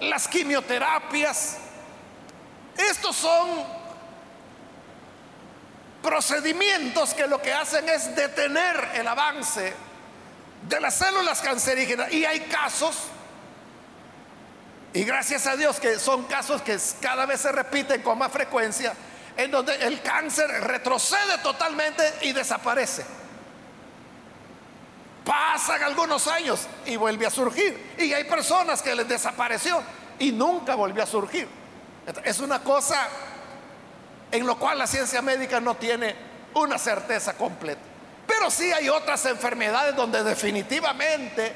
las 0.00 0.28
quimioterapias, 0.28 1.58
Estos 2.76 3.16
son 3.16 3.64
procedimientos 6.02 7.14
que 7.14 7.26
lo 7.26 7.40
que 7.40 7.52
hacen 7.52 7.88
es 7.88 8.14
detener 8.14 8.90
el 8.94 9.08
avance 9.08 9.72
de 10.68 10.80
las 10.80 10.94
células 10.94 11.40
cancerígenas. 11.40 12.12
Y 12.12 12.24
hay 12.26 12.40
casos, 12.40 13.04
y 14.92 15.04
gracias 15.04 15.46
a 15.46 15.56
Dios 15.56 15.80
que 15.80 15.98
son 15.98 16.24
casos 16.24 16.60
que 16.60 16.78
cada 17.00 17.24
vez 17.24 17.40
se 17.40 17.50
repiten 17.50 18.02
con 18.02 18.18
más 18.18 18.30
frecuencia, 18.30 18.94
en 19.36 19.50
donde 19.50 19.74
el 19.76 20.00
cáncer 20.00 20.48
retrocede 20.62 21.38
totalmente 21.42 22.02
y 22.22 22.32
desaparece. 22.32 23.04
Pasan 25.24 25.82
algunos 25.82 26.26
años 26.28 26.66
y 26.86 26.96
vuelve 26.96 27.26
a 27.26 27.30
surgir. 27.30 27.94
Y 27.98 28.12
hay 28.12 28.24
personas 28.24 28.80
que 28.80 28.94
les 28.94 29.08
desapareció 29.08 29.82
y 30.18 30.32
nunca 30.32 30.74
volvió 30.74 31.02
a 31.02 31.06
surgir. 31.06 31.48
Es 32.24 32.38
una 32.38 32.60
cosa 32.62 33.08
en 34.30 34.46
lo 34.46 34.58
cual 34.58 34.78
la 34.78 34.86
ciencia 34.86 35.22
médica 35.22 35.60
no 35.60 35.74
tiene 35.76 36.14
una 36.54 36.78
certeza 36.78 37.34
completa. 37.34 37.80
Pero 38.26 38.50
sí 38.50 38.72
hay 38.72 38.88
otras 38.88 39.24
enfermedades 39.26 39.94
donde 39.94 40.22
definitivamente 40.22 41.52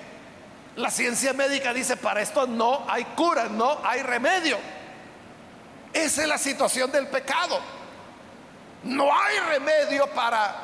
la 0.76 0.90
ciencia 0.90 1.32
médica 1.32 1.72
dice, 1.72 1.96
para 1.96 2.22
esto 2.22 2.46
no 2.46 2.84
hay 2.88 3.04
cura, 3.04 3.48
no 3.48 3.80
hay 3.84 4.02
remedio. 4.02 4.58
Esa 5.92 6.22
es 6.22 6.28
la 6.28 6.38
situación 6.38 6.90
del 6.92 7.08
pecado. 7.08 7.60
No 8.84 9.10
hay 9.14 9.38
remedio 9.40 10.06
para 10.08 10.54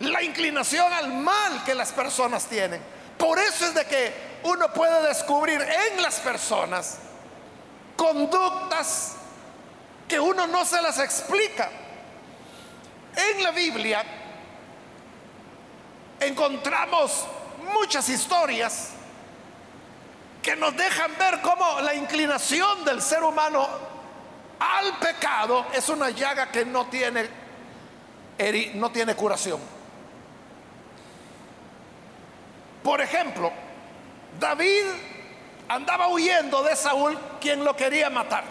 la 0.00 0.22
inclinación 0.22 0.92
al 0.92 1.12
mal 1.12 1.62
que 1.64 1.74
las 1.74 1.92
personas 1.92 2.46
tienen. 2.46 2.82
Por 3.18 3.38
eso 3.38 3.66
es 3.66 3.74
de 3.74 3.84
que 3.84 4.40
uno 4.44 4.72
puede 4.72 5.06
descubrir 5.08 5.60
en 5.60 6.02
las 6.02 6.18
personas 6.20 6.98
conductas 7.96 9.12
que 10.08 10.18
uno 10.18 10.46
no 10.46 10.64
se 10.64 10.82
las 10.82 10.98
explica. 10.98 11.70
En 13.14 13.42
la 13.42 13.50
Biblia 13.50 14.04
encontramos 16.18 17.26
muchas 17.72 18.08
historias 18.08 18.90
que 20.42 20.56
nos 20.56 20.76
dejan 20.76 21.16
ver 21.16 21.40
cómo 21.40 21.80
la 21.80 21.94
inclinación 21.94 22.84
del 22.84 23.00
ser 23.00 23.22
humano 23.22 23.66
al 24.58 24.98
pecado 24.98 25.66
es 25.72 25.88
una 25.88 26.10
llaga 26.10 26.50
que 26.50 26.64
no 26.64 26.86
tiene, 26.86 27.28
no 28.74 28.90
tiene 28.90 29.14
curación. 29.14 29.60
Por 32.82 33.00
ejemplo, 33.00 33.52
David 34.40 34.84
andaba 35.68 36.08
huyendo 36.08 36.62
de 36.64 36.74
Saúl, 36.74 37.16
quien 37.40 37.64
lo 37.64 37.76
quería 37.76 38.10
matar. 38.10 38.42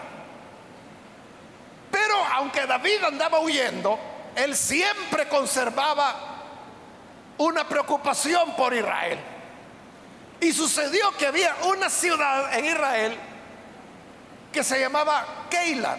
Pero 1.90 2.14
aunque 2.34 2.66
David 2.66 3.04
andaba 3.04 3.40
huyendo, 3.40 3.98
él 4.34 4.56
siempre 4.56 5.28
conservaba 5.28 6.14
una 7.36 7.68
preocupación 7.68 8.56
por 8.56 8.72
Israel. 8.72 9.31
Y 10.42 10.52
sucedió 10.52 11.16
que 11.16 11.28
había 11.28 11.54
una 11.62 11.88
ciudad 11.88 12.52
en 12.58 12.64
Israel 12.64 13.16
que 14.52 14.64
se 14.64 14.80
llamaba 14.80 15.46
Keila. 15.48 15.96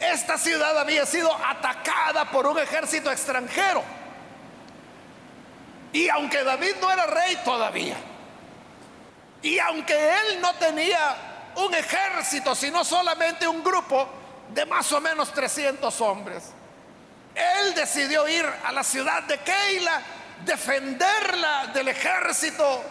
Esta 0.00 0.38
ciudad 0.38 0.78
había 0.78 1.04
sido 1.04 1.30
atacada 1.44 2.30
por 2.30 2.46
un 2.46 2.58
ejército 2.58 3.12
extranjero. 3.12 3.84
Y 5.92 6.08
aunque 6.08 6.42
David 6.42 6.76
no 6.80 6.90
era 6.90 7.04
rey 7.04 7.38
todavía, 7.44 7.96
y 9.42 9.58
aunque 9.58 9.92
él 9.92 10.40
no 10.40 10.54
tenía 10.54 11.52
un 11.56 11.74
ejército, 11.74 12.54
sino 12.54 12.82
solamente 12.82 13.46
un 13.46 13.62
grupo 13.62 14.08
de 14.54 14.64
más 14.64 14.90
o 14.90 15.02
menos 15.02 15.34
300 15.34 16.00
hombres, 16.00 16.44
él 17.34 17.74
decidió 17.74 18.26
ir 18.26 18.46
a 18.64 18.72
la 18.72 18.82
ciudad 18.82 19.22
de 19.24 19.36
Keila, 19.36 20.00
defenderla 20.46 21.66
del 21.74 21.88
ejército 21.88 22.82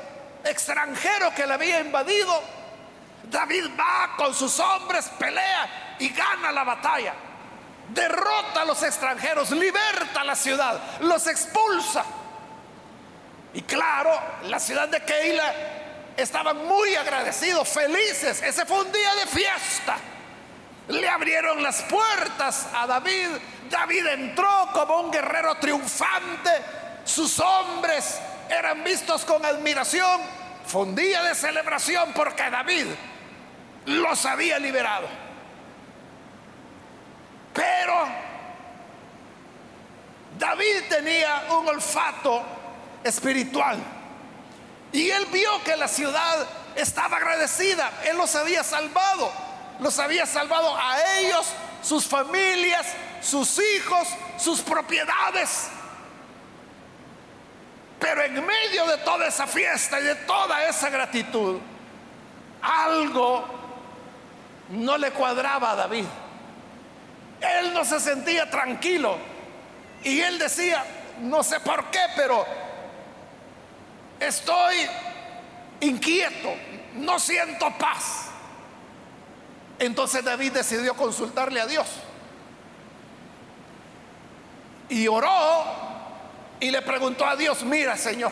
extranjero 0.45 1.33
que 1.33 1.45
le 1.45 1.53
había 1.53 1.79
invadido. 1.79 2.41
David 3.23 3.65
va 3.79 4.15
con 4.17 4.33
sus 4.33 4.59
hombres, 4.59 5.09
pelea 5.17 5.95
y 5.99 6.09
gana 6.09 6.51
la 6.51 6.63
batalla. 6.63 7.13
Derrota 7.89 8.61
a 8.61 8.65
los 8.65 8.81
extranjeros, 8.83 9.51
liberta 9.51 10.23
la 10.23 10.35
ciudad, 10.35 10.79
los 11.01 11.27
expulsa. 11.27 12.03
Y 13.53 13.61
claro, 13.63 14.17
la 14.43 14.59
ciudad 14.59 14.87
de 14.87 15.01
Keila 15.03 15.53
estaban 16.15 16.65
muy 16.67 16.95
agradecidos, 16.95 17.67
felices. 17.67 18.41
Ese 18.41 18.65
fue 18.65 18.81
un 18.81 18.91
día 18.91 19.15
de 19.15 19.27
fiesta. 19.27 19.97
Le 20.87 21.07
abrieron 21.07 21.61
las 21.61 21.81
puertas 21.83 22.67
a 22.73 22.87
David. 22.87 23.27
David 23.69 24.05
entró 24.07 24.69
como 24.73 25.01
un 25.01 25.11
guerrero 25.11 25.55
triunfante. 25.55 26.51
Sus 27.03 27.39
hombres 27.39 28.19
eran 28.51 28.83
vistos 28.83 29.25
con 29.25 29.45
admiración. 29.45 30.21
Fue 30.65 30.81
un 30.83 30.95
día 30.95 31.23
de 31.23 31.35
celebración 31.35 32.13
porque 32.13 32.49
David 32.49 32.87
los 33.85 34.25
había 34.25 34.59
liberado. 34.59 35.07
Pero 37.53 38.07
David 40.37 40.83
tenía 40.89 41.43
un 41.51 41.67
olfato 41.67 42.43
espiritual. 43.03 43.77
Y 44.91 45.09
él 45.09 45.25
vio 45.31 45.63
que 45.63 45.75
la 45.75 45.87
ciudad 45.87 46.47
estaba 46.75 47.17
agradecida. 47.17 47.91
Él 48.05 48.17
los 48.17 48.35
había 48.35 48.63
salvado 48.63 49.31
los 49.81 49.97
había 49.97 50.25
salvado 50.25 50.77
a 50.77 51.17
ellos, 51.17 51.47
sus 51.81 52.05
familias, 52.05 52.85
sus 53.21 53.59
hijos, 53.59 54.07
sus 54.37 54.61
propiedades. 54.61 55.69
Pero 58.01 58.23
en 58.23 58.33
medio 58.33 58.87
de 58.87 58.97
toda 58.97 59.27
esa 59.27 59.45
fiesta 59.45 59.99
y 59.99 60.03
de 60.03 60.15
toda 60.15 60.67
esa 60.67 60.89
gratitud, 60.89 61.59
algo 62.59 63.45
no 64.69 64.97
le 64.97 65.11
cuadraba 65.11 65.71
a 65.71 65.75
David. 65.75 66.05
Él 67.39 67.71
no 67.75 67.85
se 67.85 67.99
sentía 67.99 68.49
tranquilo. 68.49 69.17
Y 70.03 70.19
él 70.19 70.39
decía, 70.39 70.83
no 71.19 71.43
sé 71.43 71.59
por 71.59 71.91
qué, 71.91 71.99
pero 72.15 72.43
estoy 74.19 74.77
inquieto, 75.81 76.55
no 76.95 77.19
siento 77.19 77.71
paz. 77.77 78.29
Entonces 79.77 80.25
David 80.25 80.53
decidió 80.53 80.95
consultarle 80.95 81.61
a 81.61 81.67
Dios. 81.67 81.87
Y 84.89 85.07
oró 85.07 85.90
y 86.61 86.69
le 86.69 86.81
preguntó 86.83 87.25
a 87.25 87.35
Dios, 87.35 87.63
mira 87.63 87.97
Señor, 87.97 88.31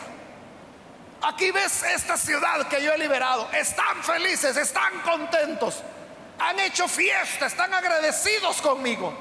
aquí 1.20 1.50
ves 1.50 1.82
esta 1.82 2.16
ciudad 2.16 2.66
que 2.68 2.82
yo 2.82 2.92
he 2.92 2.98
liberado. 2.98 3.50
Están 3.52 4.02
felices, 4.02 4.56
están 4.56 5.00
contentos, 5.00 5.82
han 6.38 6.58
hecho 6.60 6.88
fiesta, 6.88 7.46
están 7.46 7.74
agradecidos 7.74 8.62
conmigo. 8.62 9.12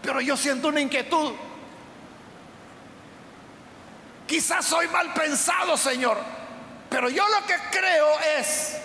Pero 0.00 0.20
yo 0.20 0.36
siento 0.36 0.68
una 0.68 0.80
inquietud. 0.80 1.34
Quizás 4.26 4.64
soy 4.64 4.86
mal 4.88 5.12
pensado, 5.12 5.76
Señor. 5.76 6.16
Pero 6.88 7.08
yo 7.08 7.26
lo 7.28 7.44
que 7.46 7.56
creo 7.72 8.20
es 8.38 8.76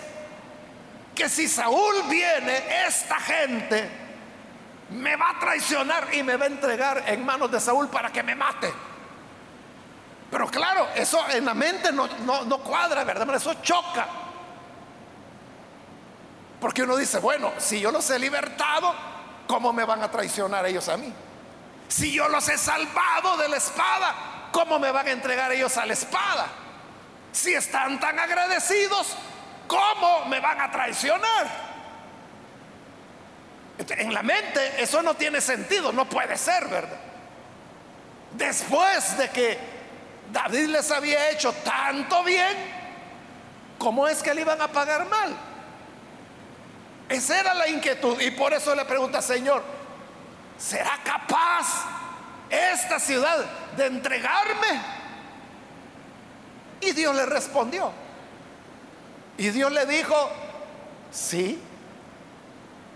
que 1.14 1.28
si 1.28 1.46
Saúl 1.46 1.94
viene, 2.08 2.86
esta 2.86 3.20
gente 3.20 3.88
me 4.90 5.14
va 5.14 5.30
a 5.30 5.38
traicionar 5.38 6.12
y 6.12 6.24
me 6.24 6.36
va 6.36 6.46
a 6.46 6.48
entregar 6.48 7.04
en 7.06 7.24
manos 7.24 7.52
de 7.52 7.60
Saúl 7.60 7.88
para 7.88 8.10
que 8.10 8.22
me 8.24 8.34
mate. 8.34 8.89
Pero 10.30 10.46
claro, 10.48 10.88
eso 10.94 11.28
en 11.30 11.44
la 11.44 11.54
mente 11.54 11.90
no, 11.92 12.08
no, 12.44 12.58
cuadra, 12.58 13.02
¿verdad? 13.02 13.34
Eso 13.34 13.54
choca. 13.62 14.06
Porque 16.60 16.82
uno 16.82 16.96
dice, 16.96 17.18
bueno, 17.18 17.52
si 17.58 17.80
yo 17.80 17.90
los 17.90 18.08
he 18.10 18.18
libertado, 18.18 18.94
¿cómo 19.46 19.72
me 19.72 19.84
van 19.84 20.02
a 20.02 20.10
traicionar 20.10 20.64
ellos 20.66 20.88
a 20.88 20.96
mí? 20.96 21.12
Si 21.88 22.12
yo 22.12 22.28
los 22.28 22.48
he 22.48 22.56
salvado 22.56 23.36
de 23.38 23.48
la 23.48 23.56
espada, 23.56 24.14
¿cómo 24.52 24.78
me 24.78 24.92
van 24.92 25.08
a 25.08 25.10
entregar 25.10 25.50
ellos 25.50 25.76
a 25.76 25.86
la 25.86 25.94
espada? 25.94 26.46
Si 27.32 27.52
están 27.52 27.98
tan 27.98 28.18
agradecidos, 28.18 29.16
¿cómo 29.66 30.26
me 30.26 30.38
van 30.38 30.60
a 30.60 30.70
traicionar? 30.70 31.70
En 33.78 34.12
la 34.12 34.22
mente 34.22 34.80
eso 34.80 35.02
no 35.02 35.14
tiene 35.14 35.40
sentido, 35.40 35.90
no 35.90 36.04
puede 36.08 36.36
ser, 36.36 36.68
¿verdad? 36.68 36.98
Después 38.32 39.16
de 39.16 39.30
que 39.30 39.79
David 40.32 40.66
les 40.68 40.90
había 40.90 41.30
hecho 41.30 41.52
tanto 41.64 42.22
bien, 42.22 42.56
¿cómo 43.78 44.06
es 44.06 44.22
que 44.22 44.32
le 44.32 44.42
iban 44.42 44.60
a 44.60 44.68
pagar 44.68 45.08
mal? 45.08 45.36
Esa 47.08 47.40
era 47.40 47.54
la 47.54 47.68
inquietud 47.68 48.20
y 48.20 48.30
por 48.30 48.52
eso 48.52 48.74
le 48.74 48.84
pregunta, 48.84 49.20
Señor, 49.20 49.62
¿será 50.56 50.98
capaz 51.02 51.84
esta 52.48 53.00
ciudad 53.00 53.44
de 53.76 53.86
entregarme? 53.86 54.80
Y 56.80 56.92
Dios 56.92 57.14
le 57.14 57.26
respondió, 57.26 57.92
y 59.36 59.48
Dios 59.50 59.72
le 59.72 59.84
dijo, 59.86 60.30
sí, 61.10 61.60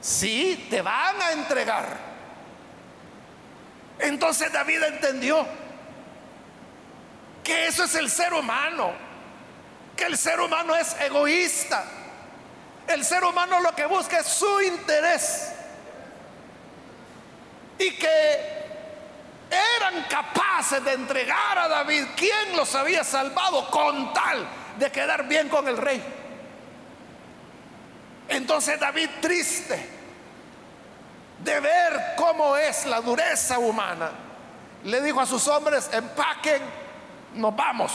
sí, 0.00 0.68
te 0.70 0.80
van 0.80 1.20
a 1.20 1.32
entregar. 1.32 2.14
Entonces 3.98 4.52
David 4.52 4.82
entendió 4.84 5.46
que 7.44 7.66
eso 7.66 7.84
es 7.84 7.94
el 7.94 8.10
ser 8.10 8.32
humano, 8.32 8.92
que 9.96 10.04
el 10.04 10.18
ser 10.18 10.40
humano 10.40 10.74
es 10.74 10.96
egoísta. 11.00 11.84
El 12.88 13.04
ser 13.04 13.22
humano 13.24 13.60
lo 13.60 13.74
que 13.74 13.86
busca 13.86 14.18
es 14.18 14.26
su 14.26 14.60
interés. 14.62 15.52
Y 17.78 17.90
que 17.92 18.64
eran 19.50 20.04
capaces 20.08 20.84
de 20.84 20.92
entregar 20.92 21.58
a 21.58 21.68
David 21.68 22.04
quien 22.16 22.56
los 22.56 22.74
había 22.74 23.04
salvado 23.04 23.70
con 23.70 24.12
tal 24.12 24.46
de 24.78 24.90
quedar 24.90 25.28
bien 25.28 25.48
con 25.48 25.68
el 25.68 25.76
rey. 25.76 26.02
Entonces 28.28 28.80
David 28.80 29.08
triste 29.20 29.88
de 31.42 31.60
ver 31.60 32.14
cómo 32.16 32.56
es 32.56 32.86
la 32.86 33.00
dureza 33.00 33.58
humana, 33.58 34.10
le 34.84 35.00
dijo 35.02 35.20
a 35.20 35.26
sus 35.26 35.46
hombres, 35.46 35.90
empaquen, 35.92 36.62
nos 37.34 37.54
vamos. 37.54 37.92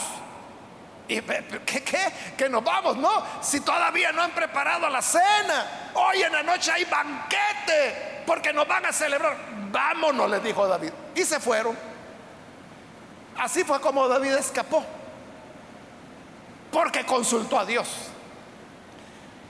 ¿Y 1.08 1.22
qué, 1.22 1.84
qué? 1.84 2.14
Que 2.38 2.48
nos 2.48 2.64
vamos, 2.64 2.96
no. 2.98 3.24
Si 3.42 3.62
todavía 3.62 4.12
no 4.12 4.22
han 4.22 4.32
preparado 4.32 4.88
la 4.90 5.02
cena, 5.02 5.92
hoy 5.96 6.22
en 6.22 6.32
la 6.32 6.44
noche 6.44 6.72
hay 6.72 6.86
banquete, 6.86 8.24
porque 8.28 8.54
nos 8.54 8.68
van 8.68 8.86
a 8.86 8.94
celebrar. 8.94 9.36
Vámonos, 9.72 10.30
les 10.30 10.44
dijo 10.44 10.68
David. 10.68 10.92
Y 11.16 11.24
se 11.24 11.40
fueron. 11.40 11.76
Así 13.40 13.64
fue 13.64 13.82
como 13.82 14.08
David 14.08 14.34
escapó. 14.34 14.86
Porque 16.72 17.04
consultó 17.06 17.58
a 17.58 17.66
Dios. 17.66 17.88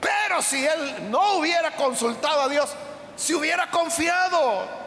Pero 0.00 0.40
si 0.40 0.66
él 0.66 1.10
no 1.10 1.34
hubiera 1.34 1.72
consultado 1.72 2.40
a 2.40 2.48
Dios, 2.48 2.74
si 3.16 3.34
hubiera 3.34 3.70
confiado 3.70 4.79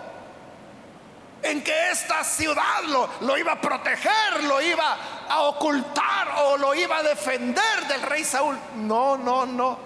en 1.44 1.62
que 1.62 1.92
esta 1.92 2.24
ciudad 2.24 2.84
lo, 2.88 3.10
lo, 3.22 3.38
iba 3.38 3.52
a 3.52 3.62
proteger, 3.62 4.44
lo 4.44 4.62
iba 4.62 4.98
a 5.30 5.42
ocultar 5.42 6.30
o 6.44 6.58
lo 6.58 6.74
iba 6.74 6.98
a 6.98 7.04
defender 7.04 7.88
del 7.88 8.02
rey 8.02 8.24
Saúl. 8.24 8.58
No, 8.76 9.18
no, 9.18 9.46
no. 9.46 9.78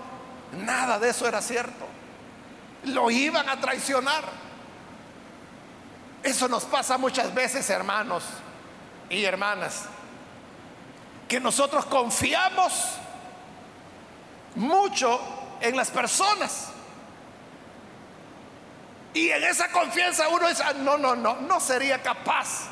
Nada 0.54 1.00
de 1.00 1.10
eso 1.10 1.28
era 1.28 1.42
cierto. 1.42 1.86
Lo 2.86 3.10
iban 3.10 3.50
a 3.50 3.60
traicionar. 3.60 4.24
Eso 6.24 6.48
nos 6.48 6.66
pasa 6.66 6.98
muchas 6.98 7.34
veces, 7.34 7.70
hermanos 7.70 8.24
y 9.10 9.24
hermanas, 9.24 9.86
que 11.28 11.40
nosotros 11.40 11.86
confiamos 11.86 12.98
mucho 14.56 15.20
en 15.62 15.76
las 15.76 15.90
personas. 15.90 16.70
Y 19.14 19.30
en 19.30 19.44
esa 19.44 19.70
confianza 19.72 20.28
uno 20.30 20.48
dice, 20.48 20.64
ah, 20.66 20.74
no, 20.74 20.98
no, 20.98 21.16
no, 21.16 21.36
no 21.42 21.60
sería 21.60 22.02
capaz 22.02 22.70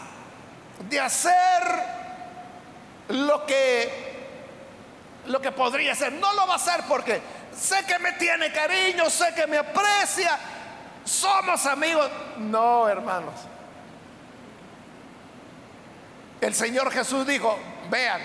de 0.89 0.99
hacer 0.99 1.63
lo 3.09 3.45
que 3.45 4.05
lo 5.27 5.41
que 5.41 5.51
podría 5.51 5.93
hacer. 5.93 6.13
No 6.13 6.33
lo 6.33 6.47
va 6.47 6.53
a 6.53 6.57
hacer 6.57 6.81
porque 6.87 7.21
sé 7.55 7.83
que 7.85 7.99
me 7.99 8.13
tiene 8.13 8.51
cariño, 8.51 9.09
sé 9.09 9.33
que 9.35 9.47
me 9.47 9.57
aprecia, 9.57 10.37
somos 11.03 11.65
amigos. 11.65 12.09
No, 12.37 12.87
hermanos. 12.87 13.33
El 16.41 16.53
Señor 16.53 16.91
Jesús 16.91 17.25
dijo, 17.25 17.57
vean, 17.89 18.21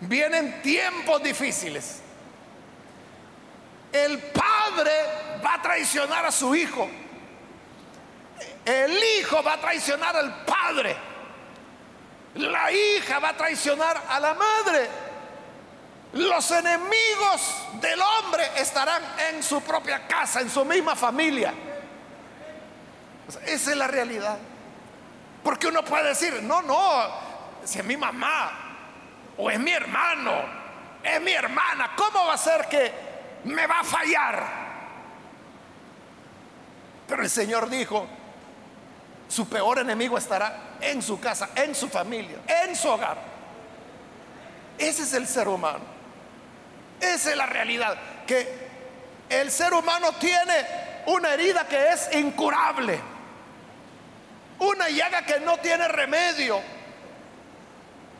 vienen 0.00 0.62
tiempos 0.62 1.22
difíciles. 1.22 2.00
El 3.92 4.18
padre 4.18 4.92
va 5.44 5.54
a 5.54 5.62
traicionar 5.62 6.26
a 6.26 6.32
su 6.32 6.54
hijo. 6.54 6.88
El 8.64 9.02
hijo 9.18 9.42
va 9.42 9.54
a 9.54 9.60
traicionar 9.60 10.16
al 10.16 10.44
padre. 10.44 10.96
La 12.34 12.70
hija 12.70 13.18
va 13.18 13.30
a 13.30 13.36
traicionar 13.36 14.02
a 14.08 14.20
la 14.20 14.34
madre. 14.34 14.88
Los 16.12 16.50
enemigos 16.50 17.66
del 17.80 18.00
hombre 18.00 18.44
estarán 18.56 19.02
en 19.30 19.42
su 19.42 19.60
propia 19.62 20.06
casa, 20.06 20.40
en 20.40 20.50
su 20.50 20.64
misma 20.64 20.94
familia. 20.96 21.52
esa 23.46 23.70
es 23.70 23.76
la 23.76 23.86
realidad. 23.86 24.38
Porque 25.42 25.66
uno 25.66 25.84
puede 25.84 26.08
decir, 26.08 26.42
no, 26.42 26.62
no, 26.62 27.28
si 27.64 27.78
es 27.78 27.84
mi 27.84 27.96
mamá 27.96 28.52
o 29.36 29.50
es 29.50 29.58
mi 29.58 29.70
hermano, 29.70 30.32
es 31.02 31.20
mi 31.20 31.32
hermana, 31.32 31.92
¿cómo 31.96 32.26
va 32.26 32.34
a 32.34 32.38
ser 32.38 32.68
que 32.68 32.92
me 33.44 33.66
va 33.66 33.80
a 33.80 33.84
fallar? 33.84 34.67
Pero 37.08 37.22
el 37.22 37.30
Señor 37.30 37.70
dijo, 37.70 38.06
su 39.28 39.48
peor 39.48 39.78
enemigo 39.78 40.18
estará 40.18 40.76
en 40.80 41.02
su 41.02 41.18
casa, 41.18 41.48
en 41.54 41.74
su 41.74 41.88
familia, 41.88 42.36
en 42.46 42.76
su 42.76 42.86
hogar. 42.86 43.16
Ese 44.76 45.02
es 45.02 45.14
el 45.14 45.26
ser 45.26 45.48
humano. 45.48 45.84
Esa 47.00 47.30
es 47.30 47.36
la 47.36 47.46
realidad. 47.46 47.96
Que 48.26 48.68
el 49.30 49.50
ser 49.50 49.72
humano 49.72 50.12
tiene 50.20 50.66
una 51.06 51.32
herida 51.32 51.66
que 51.66 51.88
es 51.88 52.10
incurable. 52.14 53.00
Una 54.58 54.90
llaga 54.90 55.24
que 55.24 55.40
no 55.40 55.56
tiene 55.58 55.88
remedio. 55.88 56.60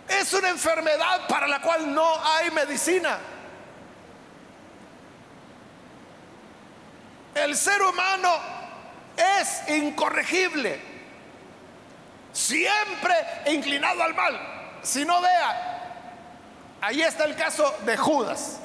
Es 0.09 0.33
una 0.33 0.49
enfermedad 0.49 1.29
para 1.29 1.47
la 1.47 1.61
cual 1.61 1.95
no 1.95 2.25
hay 2.25 2.51
medicina. 2.51 3.19
El 7.35 7.55
ser 7.55 7.83
humano 7.83 8.58
es 9.19 9.69
incorregible, 9.69 10.81
siempre 12.33 13.15
inclinado 13.47 14.03
al 14.03 14.15
mal. 14.15 14.41
Si 14.83 15.05
no 15.05 15.21
vea, 15.21 15.93
ahí 16.81 17.03
está 17.03 17.25
el 17.25 17.37
caso 17.37 17.75
de 17.85 17.97
Judas, 17.97 18.59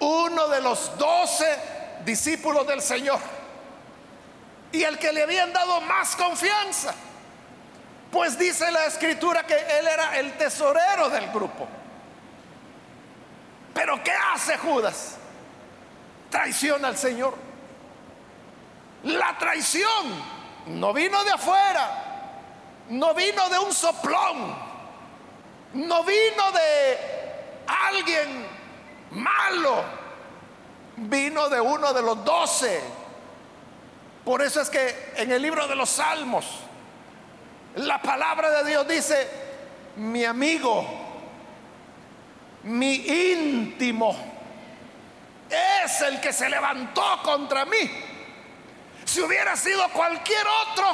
uno 0.00 0.48
de 0.48 0.60
los 0.60 0.96
doce 0.98 1.56
discípulos 2.04 2.66
del 2.66 2.82
Señor 2.82 3.18
y 4.72 4.82
el 4.82 4.98
que 4.98 5.12
le 5.12 5.22
habían 5.22 5.52
dado 5.52 5.80
más 5.82 6.14
confianza. 6.16 6.94
Pues 8.10 8.38
dice 8.38 8.70
la 8.70 8.86
escritura 8.86 9.44
que 9.44 9.54
él 9.54 9.86
era 9.86 10.18
el 10.18 10.32
tesorero 10.38 11.10
del 11.10 11.30
grupo. 11.30 11.68
Pero 13.74 14.02
¿qué 14.02 14.12
hace 14.32 14.56
Judas? 14.56 15.16
Traiciona 16.30 16.88
al 16.88 16.96
Señor. 16.96 17.47
La 19.04 19.38
traición 19.38 20.38
no 20.66 20.92
vino 20.92 21.22
de 21.24 21.30
afuera, 21.30 22.04
no 22.90 23.14
vino 23.14 23.48
de 23.48 23.58
un 23.58 23.72
soplón, 23.72 24.56
no 25.74 26.04
vino 26.04 26.52
de 26.52 26.98
alguien 27.66 28.46
malo, 29.12 29.84
vino 30.96 31.48
de 31.48 31.60
uno 31.60 31.92
de 31.92 32.02
los 32.02 32.24
doce. 32.24 32.82
Por 34.24 34.42
eso 34.42 34.60
es 34.60 34.68
que 34.68 35.12
en 35.16 35.30
el 35.30 35.40
libro 35.40 35.68
de 35.68 35.76
los 35.76 35.90
Salmos, 35.90 36.44
la 37.76 38.02
palabra 38.02 38.50
de 38.50 38.70
Dios 38.70 38.88
dice, 38.88 39.30
mi 39.96 40.24
amigo, 40.24 40.84
mi 42.64 42.96
íntimo, 42.96 44.16
es 45.48 46.02
el 46.02 46.20
que 46.20 46.32
se 46.32 46.50
levantó 46.50 47.22
contra 47.22 47.64
mí 47.64 48.07
si 49.08 49.22
hubiera 49.22 49.56
sido 49.56 49.88
cualquier 49.88 50.46
otro, 50.68 50.84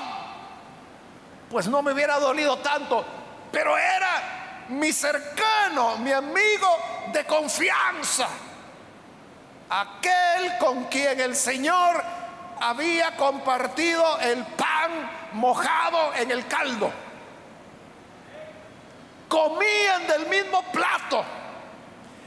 pues 1.51 1.67
no 1.67 1.83
me 1.83 1.93
hubiera 1.93 2.21
dolido 2.21 2.59
tanto. 2.59 3.05
Pero 3.51 3.77
era 3.77 4.67
mi 4.69 4.93
cercano, 4.93 5.99
mi 5.99 6.13
amigo 6.13 6.69
de 7.13 7.25
confianza. 7.27 8.29
Aquel 9.69 10.59
con 10.61 10.85
quien 10.85 11.19
el 11.19 11.35
Señor 11.35 12.05
había 12.61 13.17
compartido 13.17 14.21
el 14.21 14.45
pan 14.45 15.11
mojado 15.33 16.15
en 16.15 16.31
el 16.31 16.47
caldo. 16.47 16.93
Comían 19.29 20.07
del 20.07 20.27
mismo 20.27 20.63
plato. 20.71 21.25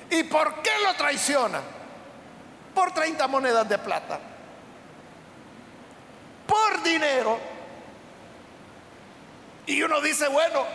¿Y 0.09 0.23
por 0.23 0.61
qué 0.61 0.71
lo 0.83 0.93
traiciona? 0.95 1.61
Por 2.75 2.91
30 2.91 3.25
monedas 3.29 3.69
de 3.69 3.77
plata 3.77 4.19
por 6.47 6.81
dinero. 6.81 7.39
Y 9.65 9.83
uno 9.83 9.99
dice, 10.01 10.27
bueno, 10.29 10.65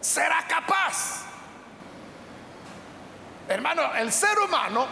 será 0.00 0.44
capaz. 0.48 1.22
Hermano, 3.48 3.94
el 3.94 4.12
ser 4.12 4.38
humano 4.38 4.86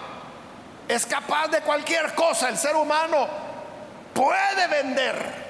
es 0.86 1.04
capaz 1.04 1.48
de 1.48 1.60
cualquier 1.60 2.14
cosa. 2.14 2.48
El 2.48 2.56
ser 2.56 2.76
humano 2.76 3.28
puede 4.14 4.66
vender 4.68 5.48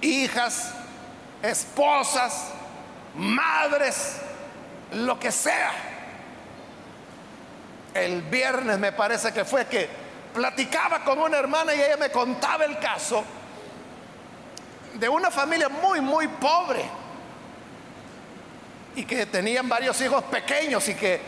hijas, 0.00 0.72
esposas, 1.42 2.50
madres, 3.14 4.16
lo 4.92 5.18
que 5.18 5.32
sea. 5.32 5.72
el 7.94 8.22
viernes 8.22 8.78
me 8.78 8.90
parece 8.90 9.32
que 9.32 9.44
fue 9.44 9.66
que 9.66 10.03
platicaba 10.34 11.04
con 11.04 11.20
una 11.20 11.38
hermana 11.38 11.74
y 11.74 11.80
ella 11.80 11.96
me 11.96 12.10
contaba 12.10 12.64
el 12.64 12.78
caso 12.78 13.24
de 14.94 15.08
una 15.08 15.30
familia 15.30 15.68
muy, 15.68 16.00
muy 16.00 16.26
pobre 16.28 16.84
y 18.96 19.04
que 19.04 19.26
tenían 19.26 19.68
varios 19.68 20.00
hijos 20.00 20.24
pequeños 20.24 20.88
y 20.88 20.94
que 20.94 21.20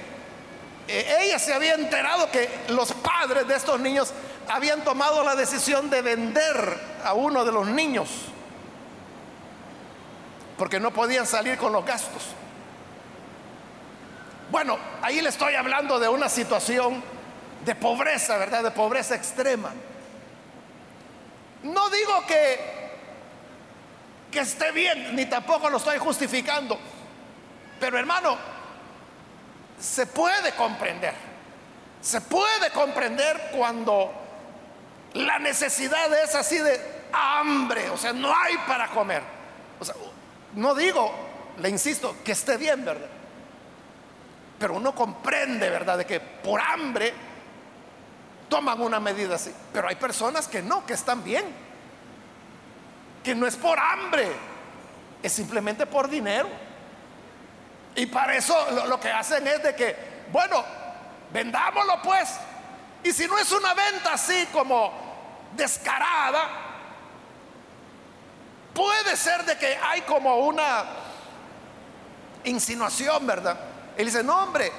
eh, 0.89 1.17
ella 1.21 1.39
se 1.39 1.55
había 1.55 1.75
enterado 1.75 2.31
que 2.31 2.49
los 2.69 2.93
padres 2.93 3.47
de 3.47 3.55
estos 3.55 3.81
niños 3.81 4.13
habían 4.49 4.83
tomado 4.83 5.25
la 5.25 5.35
decisión 5.35 5.89
de 5.89 6.03
vender 6.03 6.81
a 7.05 7.15
uno 7.15 7.45
de 7.45 7.53
los 7.53 7.67
niños 7.67 8.09
porque 10.59 10.81
no 10.81 10.91
podían 10.91 11.27
salir 11.27 11.59
con 11.59 11.73
los 11.73 11.85
gastos. 11.85 12.23
Bueno, 14.51 14.79
ahí 15.03 15.21
le 15.21 15.29
estoy 15.29 15.55
hablando 15.55 15.99
de 15.99 16.09
una 16.09 16.29
situación 16.29 17.03
de 17.67 17.75
pobreza, 17.75 18.39
¿verdad? 18.39 18.63
De 18.63 18.71
pobreza 18.71 19.15
extrema. 19.15 19.73
No 21.65 21.91
digo 21.91 22.25
que 22.27 22.77
que 24.31 24.41
esté 24.41 24.71
bien, 24.73 25.17
ni 25.17 25.27
tampoco 25.27 25.71
lo 25.71 25.79
estoy 25.79 25.99
justificando. 25.99 26.79
Pero 27.81 27.99
hermano, 27.99 28.37
se 29.79 30.07
puede 30.07 30.53
comprender. 30.53 31.15
Se 32.01 32.21
puede 32.21 32.71
comprender 32.71 33.51
cuando 33.57 34.13
la 35.15 35.39
necesidad 35.39 36.13
es 36.23 36.35
así 36.35 36.59
de 36.59 37.07
hambre, 37.13 37.89
o 37.91 37.97
sea, 37.97 38.13
no 38.13 38.29
hay 38.37 38.57
para 38.67 38.89
comer. 38.89 39.23
No 40.55 40.75
digo, 40.75 41.13
le 41.59 41.69
insisto, 41.69 42.17
que 42.25 42.33
esté 42.33 42.57
bien, 42.59 42.85
¿verdad? 42.85 43.09
Pero 44.59 44.75
uno 44.75 44.95
comprende, 44.95 45.69
¿verdad? 45.71 45.99
De 45.99 46.05
que 46.05 46.21
por 46.21 46.61
hambre 46.61 47.13
toman 48.49 48.81
una 48.81 49.01
medida 49.01 49.37
así. 49.37 49.53
Pero 49.73 49.89
hay 49.89 49.97
personas 49.97 50.49
que 50.49 50.63
no, 50.63 50.85
que 50.87 50.95
están 50.95 51.23
bien. 51.23 51.45
Que 53.23 53.35
no 53.35 53.47
es 53.47 53.57
por 53.57 53.79
hambre, 53.79 54.31
es 55.23 55.33
simplemente 55.33 55.87
por 55.87 56.09
dinero. 56.09 56.49
Y 57.97 58.07
para 58.07 58.37
eso 58.37 58.55
lo, 58.87 59.01
que 59.01 59.11
hacen 59.11 59.47
es 59.47 59.63
de 59.63 59.75
que, 59.75 59.97
bueno, 60.31 60.63
vendámoslo 61.33 62.01
pues. 62.03 62.37
Y 63.03 63.13
si 63.13 63.27
no 63.27 63.39
es 63.39 63.51
una 63.53 63.73
venta 63.75 64.13
así 64.13 64.47
como 64.53 64.93
descarada, 65.57 66.49
puede 68.75 69.17
ser 69.17 69.45
de 69.45 69.57
que 69.57 69.77
hay 69.77 70.03
como 70.03 70.37
una 70.37 70.85
insinuación, 72.45 73.27
¿verdad? 73.27 73.59
Él 73.97 74.07
dice, 74.07 74.23
no 74.23 74.43
hombre, 74.43 74.71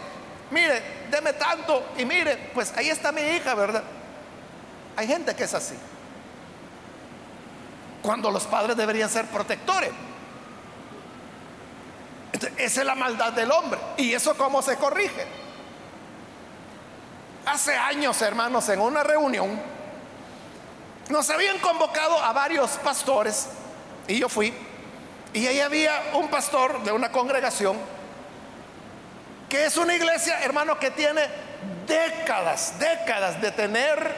mire, 0.51 0.81
deme 1.11 1.33
tanto 1.33 1.91
y 1.97 2.05
mire, 2.05 2.51
pues 2.53 2.73
ahí 2.75 2.89
está 2.89 3.11
mi 3.11 3.21
hija, 3.21 3.53
¿verdad? 3.55 3.83
Hay 4.95 5.07
gente 5.07 5.35
que 5.35 5.43
es 5.43 5.53
así. 5.53 5.75
Cuando 8.01 8.31
los 8.31 8.45
padres 8.45 8.75
deberían 8.75 9.09
ser 9.09 9.25
protectores. 9.25 9.91
Esa 12.57 12.81
es 12.81 12.85
la 12.85 12.95
maldad 12.95 13.33
del 13.33 13.51
hombre. 13.51 13.79
¿Y 13.97 14.13
eso 14.13 14.35
cómo 14.35 14.61
se 14.61 14.75
corrige? 14.77 15.25
Hace 17.45 17.75
años, 17.75 18.21
hermanos, 18.21 18.67
en 18.69 18.81
una 18.81 19.03
reunión, 19.03 19.59
nos 21.09 21.29
habían 21.29 21.59
convocado 21.59 22.21
a 22.21 22.33
varios 22.33 22.71
pastores 22.71 23.47
y 24.07 24.19
yo 24.19 24.29
fui. 24.29 24.53
Y 25.33 25.47
ahí 25.47 25.59
había 25.59 26.11
un 26.13 26.29
pastor 26.29 26.83
de 26.83 26.91
una 26.91 27.11
congregación 27.11 27.77
que 29.49 29.65
es 29.65 29.77
una 29.77 29.95
iglesia, 29.95 30.41
hermano, 30.43 30.77
que 30.77 30.91
tiene 30.91 31.21
décadas, 31.87 32.77
décadas 32.79 33.41
de 33.41 33.51
tener 33.51 34.15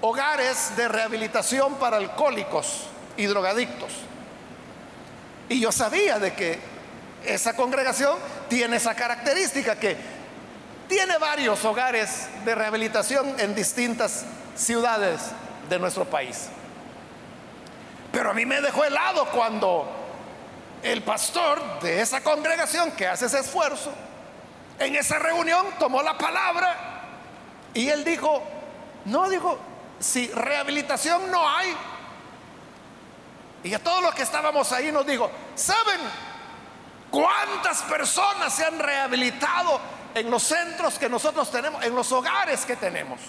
hogares 0.00 0.76
de 0.76 0.88
rehabilitación 0.88 1.74
para 1.74 1.96
alcohólicos 1.96 2.84
y 3.16 3.26
drogadictos. 3.26 3.92
Y 5.48 5.60
yo 5.60 5.72
sabía 5.72 6.18
de 6.18 6.34
que 6.34 6.58
esa 7.24 7.54
congregación 7.54 8.18
tiene 8.48 8.76
esa 8.76 8.94
característica 8.94 9.76
que 9.76 9.96
tiene 10.88 11.18
varios 11.18 11.64
hogares 11.64 12.28
de 12.44 12.54
rehabilitación 12.54 13.34
en 13.38 13.54
distintas 13.54 14.24
ciudades 14.54 15.20
de 15.68 15.78
nuestro 15.78 16.04
país. 16.04 16.48
Pero 18.12 18.30
a 18.30 18.34
mí 18.34 18.46
me 18.46 18.60
dejó 18.60 18.84
helado 18.84 19.26
cuando 19.30 20.03
el 20.84 21.02
pastor 21.02 21.80
de 21.80 22.02
esa 22.02 22.22
congregación 22.22 22.92
que 22.92 23.08
hace 23.08 23.26
ese 23.26 23.40
esfuerzo, 23.40 23.90
en 24.78 24.94
esa 24.94 25.18
reunión 25.18 25.66
tomó 25.78 26.02
la 26.02 26.16
palabra 26.18 27.02
y 27.72 27.88
él 27.88 28.04
dijo, 28.04 28.42
no, 29.06 29.28
dijo, 29.30 29.58
si 29.98 30.28
rehabilitación 30.28 31.30
no 31.30 31.48
hay, 31.48 31.74
y 33.64 33.72
a 33.72 33.82
todos 33.82 34.02
los 34.02 34.14
que 34.14 34.22
estábamos 34.22 34.70
ahí 34.72 34.92
nos 34.92 35.06
dijo, 35.06 35.30
¿saben 35.54 36.00
cuántas 37.10 37.80
personas 37.84 38.54
se 38.54 38.66
han 38.66 38.78
rehabilitado 38.78 39.80
en 40.14 40.30
los 40.30 40.42
centros 40.42 40.98
que 40.98 41.08
nosotros 41.08 41.50
tenemos, 41.50 41.82
en 41.82 41.94
los 41.94 42.12
hogares 42.12 42.66
que 42.66 42.76
tenemos? 42.76 43.20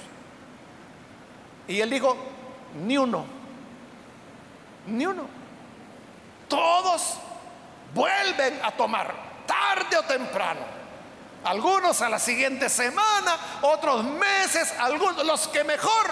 Y 1.69 1.79
él 1.79 1.89
dijo, 1.89 2.17
ni 2.83 2.97
uno, 2.97 3.25
ni 4.87 5.05
uno. 5.05 5.23
Todos 6.49 7.19
vuelven 7.95 8.59
a 8.61 8.71
tomar, 8.71 9.13
tarde 9.47 9.97
o 9.97 10.03
temprano. 10.03 10.59
Algunos 11.45 12.01
a 12.01 12.09
la 12.09 12.19
siguiente 12.19 12.69
semana, 12.69 13.37
otros 13.61 14.03
meses, 14.03 14.73
algunos, 14.79 15.25
los 15.25 15.47
que 15.47 15.63
mejor 15.63 16.07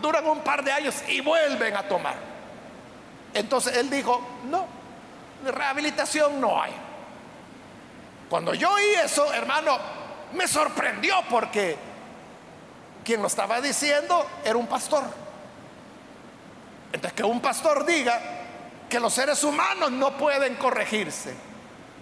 duran 0.00 0.26
un 0.26 0.40
par 0.40 0.62
de 0.62 0.72
años 0.72 0.94
y 1.08 1.20
vuelven 1.20 1.76
a 1.76 1.82
tomar. 1.88 2.14
Entonces 3.34 3.76
él 3.76 3.90
dijo, 3.90 4.24
no, 4.44 4.66
rehabilitación 5.44 6.40
no 6.40 6.62
hay. 6.62 6.72
Cuando 8.30 8.54
yo 8.54 8.72
oí 8.72 8.94
eso, 9.02 9.32
hermano, 9.32 9.76
me 10.34 10.46
sorprendió 10.46 11.16
porque 11.28 11.76
quien 13.04 13.20
lo 13.20 13.26
estaba 13.26 13.60
diciendo 13.60 14.24
era 14.44 14.56
un 14.56 14.66
pastor. 14.66 15.02
Entonces 16.92 17.12
que 17.12 17.24
un 17.24 17.40
pastor 17.40 17.84
diga 17.84 18.33
que 18.94 19.00
los 19.00 19.12
seres 19.12 19.42
humanos 19.42 19.90
no 19.90 20.16
pueden 20.16 20.54
corregirse, 20.54 21.34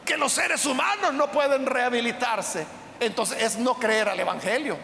que 0.05 0.19
los 0.19 0.31
seres 0.31 0.67
humanos 0.67 1.15
no 1.15 1.33
pueden 1.33 1.65
rehabilitarse, 1.65 2.67
entonces 3.01 3.43
es 3.43 3.57
no 3.57 3.77
creer 3.77 4.11
al 4.11 4.21
Evangelio. 4.21 4.77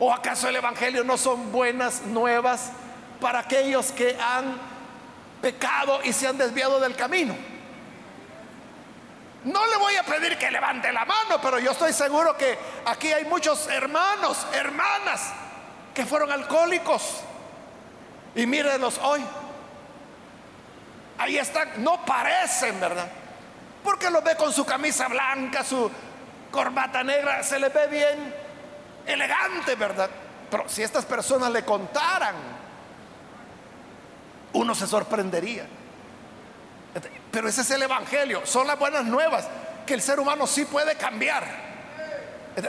¿O 0.00 0.12
acaso 0.12 0.48
el 0.48 0.56
Evangelio 0.56 1.04
no 1.04 1.16
son 1.16 1.52
buenas 1.52 2.02
nuevas 2.02 2.72
para 3.20 3.38
aquellos 3.38 3.92
que 3.92 4.18
han 4.20 4.58
pecado 5.40 6.00
y 6.02 6.12
se 6.12 6.26
han 6.26 6.36
desviado 6.36 6.80
del 6.80 6.96
camino. 6.96 7.36
No 9.44 9.64
le 9.68 9.76
voy 9.76 9.94
a 9.94 10.02
pedir 10.02 10.36
que 10.36 10.50
levante 10.50 10.92
la 10.92 11.04
mano, 11.04 11.40
pero 11.40 11.60
yo 11.60 11.70
estoy 11.70 11.92
seguro 11.92 12.36
que 12.36 12.58
aquí 12.86 13.12
hay 13.12 13.24
muchos 13.26 13.68
hermanos, 13.68 14.48
hermanas 14.52 15.32
que 15.94 16.04
fueron 16.04 16.32
alcohólicos. 16.32 17.20
Y 18.34 18.46
mírenlos 18.46 18.98
hoy. 18.98 19.24
Ahí 21.22 21.38
están, 21.38 21.84
no 21.84 22.04
parecen, 22.04 22.80
¿verdad? 22.80 23.06
Porque 23.84 24.10
los 24.10 24.24
ve 24.24 24.36
con 24.36 24.52
su 24.52 24.64
camisa 24.64 25.06
blanca, 25.06 25.62
su 25.62 25.90
corbata 26.50 27.04
negra, 27.04 27.42
se 27.44 27.60
les 27.60 27.72
ve 27.72 27.86
bien 27.86 28.34
elegante, 29.06 29.76
¿verdad? 29.76 30.10
Pero 30.50 30.68
si 30.68 30.82
estas 30.82 31.04
personas 31.04 31.50
le 31.50 31.64
contaran 31.64 32.34
uno 34.54 34.74
se 34.74 34.86
sorprendería. 34.86 35.64
Pero 37.30 37.48
ese 37.48 37.62
es 37.62 37.70
el 37.70 37.82
Evangelio, 37.82 38.44
son 38.44 38.66
las 38.66 38.78
buenas 38.78 39.04
nuevas, 39.04 39.46
que 39.86 39.94
el 39.94 40.02
ser 40.02 40.20
humano 40.20 40.46
sí 40.46 40.64
puede 40.64 40.96
cambiar. 40.96 41.44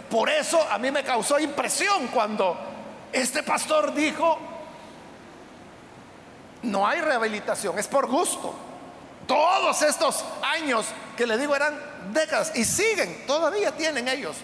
Por 0.10 0.30
eso 0.30 0.62
a 0.70 0.78
mí 0.78 0.92
me 0.92 1.04
causó 1.04 1.40
impresión 1.40 2.08
cuando 2.08 2.58
este 3.12 3.44
pastor 3.44 3.94
dijo, 3.94 4.40
no 6.64 6.88
hay 6.88 7.02
rehabilitación, 7.02 7.78
es 7.78 7.88
por 7.88 8.08
gusto. 8.08 8.54
Todos 9.28 9.82
estos 9.82 10.24
años 10.42 10.86
que 11.16 11.28
le 11.28 11.38
digo 11.38 11.56
eran 11.56 11.80
décadas 12.12 12.52
y 12.56 12.66
siguen, 12.66 13.26
todavía 13.28 13.72
tienen 13.72 14.08
ellos 14.08 14.36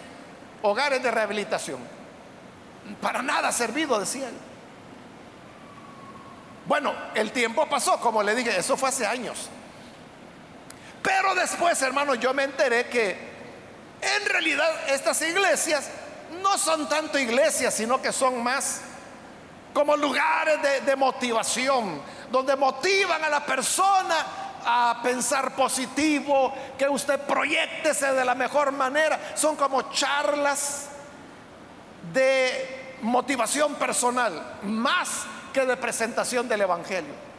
hogares 0.62 1.02
de 1.02 1.12
rehabilitación. 1.12 1.80
Para 3.02 3.22
nada 3.22 3.50
ha 3.50 3.52
servido, 3.52 4.00
decía 4.00 4.30
él. 4.30 4.38
Bueno, 6.66 6.94
el 7.16 7.32
tiempo 7.32 7.68
pasó, 7.68 8.00
como 8.00 8.22
le 8.22 8.36
dije, 8.36 8.58
eso 8.58 8.78
fue 8.78 8.90
hace 8.90 9.06
años. 9.06 9.50
Pero 11.02 11.34
después, 11.36 11.82
hermano, 11.82 12.16
yo 12.16 12.34
me 12.34 12.44
enteré 12.44 12.88
que 12.88 13.30
en 14.02 14.30
realidad 14.30 14.70
estas 14.90 15.22
iglesias 15.22 15.90
no 16.42 16.58
son 16.58 16.88
tanto 16.88 17.18
iglesias, 17.18 17.74
sino 17.74 18.02
que 18.02 18.12
son 18.12 18.44
más 18.44 18.82
como 19.74 19.96
lugares 19.96 20.60
de, 20.86 20.96
motivación, 20.96 22.02
donde 22.32 22.56
motivan 22.56 23.24
a 23.24 23.30
la 23.30 23.46
persona 23.46 24.16
a 24.66 25.00
pensar 25.02 25.56
positivo, 25.56 26.54
que 26.78 26.88
usted 26.88 27.20
proyectese 27.22 28.14
de 28.14 28.26
la 28.26 28.36
mejor 28.36 28.72
manera. 28.72 29.32
Son 29.36 29.56
como 29.56 29.92
charlas 29.92 30.90
de 32.12 32.98
motivación 33.02 33.76
personal, 33.76 34.58
más 34.64 35.26
que 35.54 35.66
de 35.66 35.78
presentación 35.78 36.48
del 36.48 36.62
Evangelio. 36.62 37.30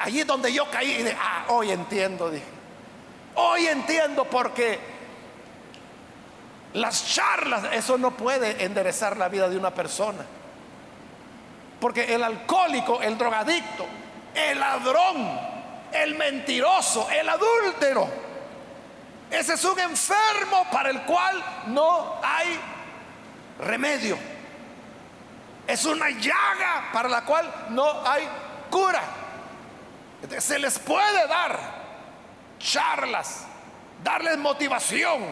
Allí 0.00 0.20
es 0.20 0.26
donde 0.26 0.52
yo 0.52 0.70
caí 0.70 0.92
y 0.92 1.02
dije, 1.02 1.16
ah, 1.20 1.44
hoy 1.48 1.70
entiendo, 1.70 2.30
dije. 2.30 2.46
Hoy 3.34 3.66
entiendo 3.66 4.24
porque 4.24 4.78
las 6.74 7.12
charlas, 7.12 7.64
eso 7.72 7.98
no 7.98 8.12
puede 8.12 8.64
enderezar 8.64 9.16
la 9.16 9.28
vida 9.28 9.48
de 9.48 9.56
una 9.56 9.74
persona. 9.74 10.24
Porque 11.84 12.14
el 12.14 12.24
alcohólico, 12.24 13.02
el 13.02 13.18
drogadicto, 13.18 13.86
el 14.34 14.58
ladrón, 14.58 15.38
el 15.92 16.14
mentiroso, 16.14 17.10
el 17.10 17.28
adúltero, 17.28 18.08
ese 19.30 19.52
es 19.52 19.64
un 19.66 19.78
enfermo 19.78 20.64
para 20.72 20.88
el 20.88 21.02
cual 21.02 21.44
no 21.66 22.20
hay 22.22 22.58
remedio. 23.58 24.16
Es 25.66 25.84
una 25.84 26.08
llaga 26.08 26.88
para 26.90 27.06
la 27.06 27.22
cual 27.26 27.52
no 27.68 28.00
hay 28.08 28.26
cura. 28.70 29.02
Se 30.38 30.58
les 30.58 30.78
puede 30.78 31.28
dar 31.28 31.58
charlas, 32.60 33.44
darles 34.02 34.38
motivación, 34.38 35.22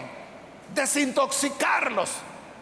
desintoxicarlos, 0.74 2.10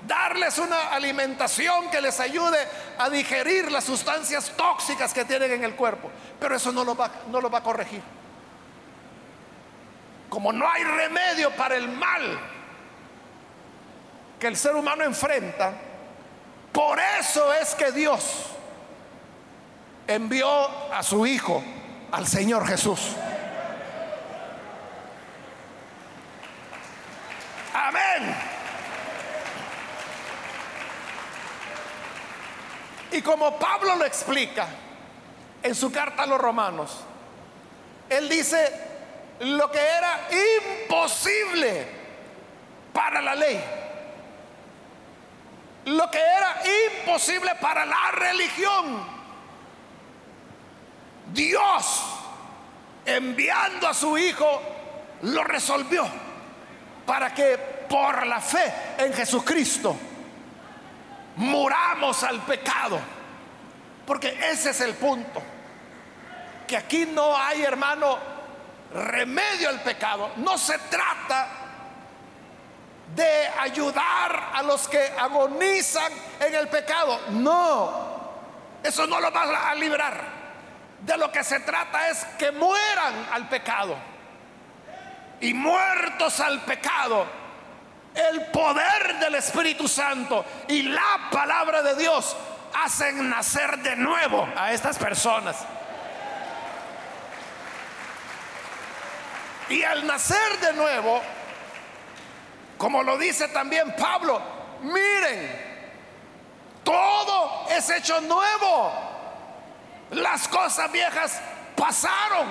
darles 0.07 0.59
una 0.59 0.89
alimentación 0.89 1.91
que 1.91 2.01
les 2.01 2.19
ayude 2.21 2.59
a 2.99 3.09
digerir 3.11 3.71
las 3.71 3.85
sustancias 3.85 4.53
tóxicas 4.57 5.13
que 5.13 5.25
tienen 5.25 5.53
en 5.53 5.65
el 5.65 5.75
cuerpo. 5.75 6.11
Pero 6.39 6.57
eso 6.57 6.73
no 6.73 6.85
lo 6.85 6.97
va, 6.97 7.11
va 7.33 7.59
a 7.59 7.63
corregir. 7.63 8.03
Como 10.29 10.53
no 10.53 10.69
hay 10.69 10.85
remedio 10.85 11.51
para 11.57 11.77
el 11.77 11.89
mal 11.89 12.39
que 14.39 14.47
el 14.47 14.57
ser 14.57 14.75
humano 14.75 15.05
enfrenta, 15.05 15.73
por 16.73 16.99
eso 17.19 17.53
es 17.53 17.75
que 17.75 17.91
Dios 17.93 18.47
envió 20.07 20.49
a 20.95 21.03
su 21.03 21.27
Hijo, 21.27 21.63
al 22.13 22.27
Señor 22.27 22.67
Jesús. 22.67 23.17
Amén. 27.75 28.35
Y 33.21 33.23
como 33.23 33.59
Pablo 33.59 33.97
lo 33.97 34.07
explica 34.07 34.67
en 35.63 35.75
su 35.75 35.93
carta 35.93 36.23
a 36.23 36.27
los 36.27 36.41
romanos, 36.41 37.01
él 38.09 38.31
dice 38.31 38.73
lo 39.41 39.71
que 39.71 39.79
era 39.79 40.27
imposible 40.89 41.87
para 42.95 43.21
la 43.21 43.35
ley, 43.35 43.63
lo 45.85 46.11
que 46.11 46.19
era 46.19 46.63
imposible 46.97 47.57
para 47.57 47.85
la 47.85 48.11
religión, 48.13 49.05
Dios 51.31 52.03
enviando 53.05 53.87
a 53.87 53.93
su 53.93 54.17
Hijo 54.17 54.63
lo 55.21 55.45
resolvió 55.45 56.07
para 57.05 57.35
que 57.35 57.59
por 57.87 58.27
la 58.27 58.41
fe 58.41 58.73
en 58.97 59.13
Jesucristo 59.13 59.95
muramos 61.41 62.23
al 62.23 62.41
pecado. 62.41 63.01
Porque 64.07 64.39
ese 64.51 64.71
es 64.71 64.81
el 64.81 64.95
punto. 64.95 65.43
Que 66.67 66.77
aquí 66.77 67.07
no 67.07 67.37
hay, 67.37 67.63
hermano, 67.63 68.19
remedio 68.95 69.69
al 69.69 69.81
pecado. 69.81 70.33
No 70.37 70.57
se 70.59 70.79
trata 70.79 71.49
de 73.15 73.49
ayudar 73.59 74.51
a 74.55 74.63
los 74.63 74.87
que 74.87 75.13
agonizan 75.19 76.13
en 76.41 76.55
el 76.55 76.69
pecado. 76.69 77.19
No, 77.31 78.31
eso 78.83 79.07
no 79.07 79.21
lo 79.21 79.33
va 79.33 79.71
a 79.71 79.75
librar. 79.75 80.41
De 81.01 81.17
lo 81.17 81.33
que 81.33 81.43
se 81.43 81.61
trata 81.61 82.11
es 82.11 82.25
que 82.39 82.53
mueran 82.53 83.29
al 83.33 83.49
pecado. 83.49 83.97
Y 85.41 85.55
muertos 85.55 86.39
al 86.41 86.61
pecado, 86.61 87.27
el 88.15 88.47
poder 88.47 89.19
del 89.21 89.37
Espíritu 89.37 89.87
Santo 89.87 90.45
y 90.69 90.83
la 90.83 91.29
palabra 91.31 91.83
de 91.83 91.95
Dios 91.97 92.37
hacen 92.75 93.29
nacer 93.29 93.79
de 93.79 93.97
nuevo 93.97 94.49
a 94.57 94.73
estas 94.73 94.99
personas. 94.99 95.57
Y 99.69 99.83
al 99.85 100.07
nacer 100.07 100.59
de 100.61 100.73
nuevo, 100.73 101.23
como 102.77 103.03
lo 103.03 103.17
dice 103.17 103.49
también 103.49 103.95
Pablo, 103.97 104.43
miren, 104.83 105.71
todo 106.83 107.69
es 107.71 107.89
hecho 107.91 108.21
nuevo. 108.23 108.93
Las 110.11 110.49
cosas 110.49 110.91
viejas 110.91 111.41
pasaron. 111.77 112.49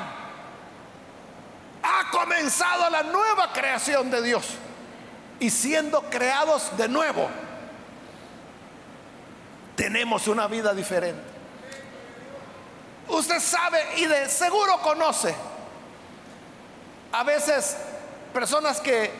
Ha 1.84 2.12
comenzado 2.12 2.90
la 2.90 3.04
nueva 3.04 3.52
creación 3.52 4.10
de 4.10 4.22
Dios 4.22 4.58
y 5.40 5.50
siendo 5.50 6.02
creados 6.04 6.76
de 6.78 6.88
nuevo, 6.88 7.28
tenemos 9.76 10.28
una 10.28 10.48
vida 10.48 10.74
diferente. 10.74 11.22
Usted 13.08 13.40
sabe 13.40 13.82
y 13.98 14.06
de 14.06 14.30
seguro 14.30 14.80
conoce 14.82 15.34
a 17.12 17.24
veces 17.24 17.78
personas 18.34 18.80
que 18.80 19.12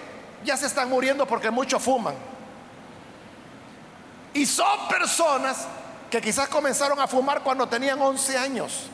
ya 0.44 0.56
se 0.58 0.68
están 0.68 0.90
muriendo 0.90 1.26
porque 1.26 1.50
mucho 1.50 1.80
fuman. 1.80 2.16
Y 4.34 4.46
son 4.46 4.88
personas 4.88 5.66
que 6.12 6.22
quizás 6.22 6.48
comenzaron 6.50 7.00
a 7.00 7.08
fumar 7.08 7.42
cuando 7.42 7.68
tenían 7.68 8.00
11 8.00 8.38
años. 8.38 8.88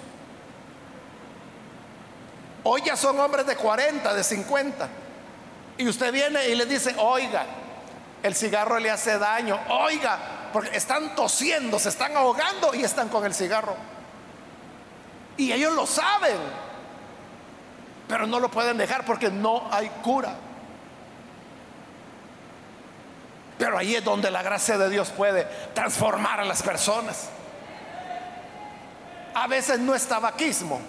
Hoy 2.63 2.81
ya 2.85 2.95
son 2.95 3.19
hombres 3.19 3.45
de 3.45 3.55
40, 3.55 4.13
de 4.13 4.23
50. 4.23 4.89
Y 5.77 5.87
usted 5.87 6.11
viene 6.11 6.47
y 6.47 6.55
le 6.55 6.65
dice, 6.65 6.95
oiga, 6.97 7.45
el 8.23 8.33
cigarro 8.33 8.79
le 8.79 8.89
hace 8.89 9.17
daño, 9.19 9.59
oiga, 9.69 10.17
porque 10.53 10.75
están 10.77 11.15
tosiendo, 11.15 11.77
se 11.79 11.89
están 11.89 12.15
ahogando 12.15 12.73
y 12.73 12.83
están 12.83 13.09
con 13.09 13.25
el 13.25 13.33
cigarro. 13.33 13.75
Y 15.37 15.51
ellos 15.51 15.73
lo 15.73 15.85
saben, 15.85 16.37
pero 18.07 18.25
no 18.25 18.39
lo 18.39 18.49
pueden 18.49 18.77
dejar 18.77 19.05
porque 19.05 19.29
no 19.29 19.67
hay 19.71 19.89
cura. 20.01 20.33
Pero 23.57 23.77
ahí 23.77 23.95
es 23.95 24.03
donde 24.03 24.31
la 24.31 24.43
gracia 24.43 24.77
de 24.77 24.89
Dios 24.89 25.09
puede 25.09 25.43
transformar 25.73 26.39
a 26.39 26.45
las 26.45 26.63
personas. 26.63 27.29
A 29.33 29.47
veces 29.47 29.79
no 29.79 29.93
es 29.93 30.07
tabaquismo, 30.07 30.79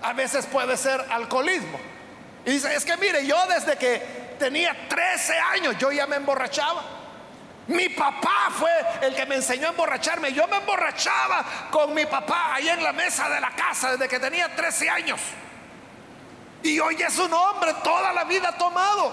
a 0.00 0.12
veces 0.12 0.46
puede 0.46 0.76
ser 0.76 1.04
alcoholismo. 1.10 1.78
Y 2.44 2.52
dice, 2.52 2.74
es 2.74 2.84
que 2.84 2.96
mire, 2.96 3.26
yo 3.26 3.36
desde 3.48 3.76
que 3.76 4.27
tenía 4.38 4.88
13 4.88 5.38
años, 5.38 5.76
yo 5.78 5.92
ya 5.92 6.06
me 6.06 6.16
emborrachaba. 6.16 6.82
Mi 7.68 7.90
papá 7.90 8.48
fue 8.50 8.70
el 9.02 9.14
que 9.14 9.26
me 9.26 9.34
enseñó 9.34 9.66
a 9.66 9.70
emborracharme. 9.70 10.32
Yo 10.32 10.48
me 10.48 10.56
emborrachaba 10.56 11.44
con 11.70 11.92
mi 11.92 12.06
papá 12.06 12.54
ahí 12.54 12.68
en 12.68 12.82
la 12.82 12.94
mesa 12.94 13.28
de 13.28 13.40
la 13.40 13.50
casa 13.50 13.92
desde 13.92 14.08
que 14.08 14.18
tenía 14.18 14.54
13 14.56 14.88
años. 14.88 15.20
Y 16.62 16.80
hoy 16.80 16.96
es 16.96 17.18
un 17.18 17.32
hombre 17.32 17.74
toda 17.84 18.12
la 18.14 18.24
vida 18.24 18.56
tomado. 18.56 19.12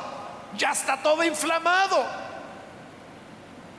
Ya 0.55 0.71
está 0.71 0.95
todo 1.03 1.21
inflamado. 1.25 2.05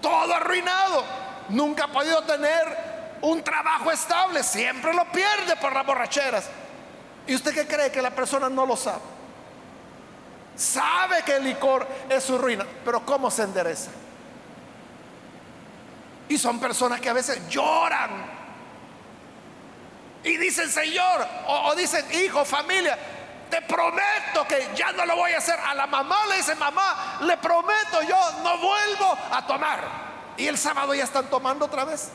Todo 0.03 0.35
arruinado. 0.35 1.05
Nunca 1.49 1.85
ha 1.85 1.89
podido 1.89 2.23
tener 2.25 3.17
un 3.23 3.43
trabajo 3.43 3.91
estable. 3.91 4.43
Siempre 4.43 4.93
lo 4.93 5.07
pierde 5.07 5.57
por 5.57 5.73
las 5.73 5.87
borracheras. 5.87 6.51
¿Y 7.27 7.35
usted 7.35 7.55
qué 7.55 7.67
cree 7.67 7.91
que 7.91 8.03
la 8.03 8.11
persona 8.11 8.51
no 8.51 8.67
lo 8.67 8.77
sabe? 8.77 9.16
Sabe 10.57 11.23
que 11.23 11.37
el 11.37 11.45
licor 11.45 11.87
es 12.09 12.25
su 12.25 12.39
ruina, 12.39 12.67
pero 12.85 13.05
¿cómo 13.05 13.31
se 13.31 13.43
endereza? 13.43 13.91
Y 16.29 16.39
son 16.39 16.59
personas 16.59 17.01
que 17.01 17.09
a 17.09 17.13
veces 17.13 17.49
lloran 17.49 18.37
y 20.27 20.37
dicen, 20.39 20.69
Señor, 20.69 21.25
o, 21.47 21.75
dicen, 21.77 22.05
hijo, 22.25 22.45
familia, 22.45 22.99
te 23.49 23.63
prometo 23.63 24.45
que 24.49 24.71
ya 24.75 24.91
no 24.91 25.07
lo 25.07 25.15
voy 25.15 25.31
a 25.33 25.39
hacer. 25.39 25.57
A 25.61 25.73
la 25.73 25.87
mamá 25.87 26.17
le 26.29 26.39
dice, 26.39 26.57
mamá, 26.57 27.19
le 27.21 27.37
prometo, 27.37 28.03
yo 28.03 28.17
no 28.43 28.59
vuelvo 28.59 29.17
a 29.31 29.47
tomar. 29.47 29.85
Y 30.37 30.49
el 30.49 30.59
sábado 30.59 30.95
ya 30.95 31.05
están 31.05 31.27
tomando 31.31 31.67
otra 31.67 31.85
vez. 31.85 32.09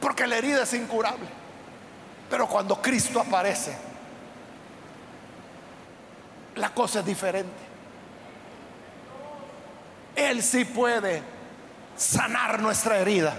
Porque 0.00 0.28
la 0.28 0.36
herida 0.36 0.62
es 0.62 0.72
incurable. 0.74 1.26
Pero 2.30 2.46
cuando 2.46 2.80
Cristo 2.80 3.18
aparece, 3.18 3.76
la 6.60 6.70
cosa 6.70 7.00
es 7.00 7.06
diferente. 7.06 7.70
Él 10.14 10.42
sí 10.42 10.64
puede 10.64 11.22
sanar 11.96 12.60
nuestra 12.60 12.98
herida. 12.98 13.32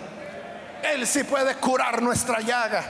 Él 0.84 1.06
sí 1.06 1.24
puede 1.24 1.56
curar 1.56 2.02
nuestra 2.02 2.40
llaga. 2.40 2.84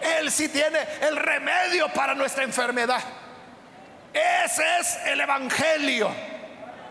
Él 0.00 0.30
sí 0.30 0.48
tiene 0.48 0.78
el 1.00 1.16
remedio 1.16 1.88
para 1.92 2.14
nuestra 2.14 2.44
enfermedad. 2.44 3.00
Ese 4.12 4.62
es 4.78 4.98
el 5.06 5.20
Evangelio. 5.20 6.10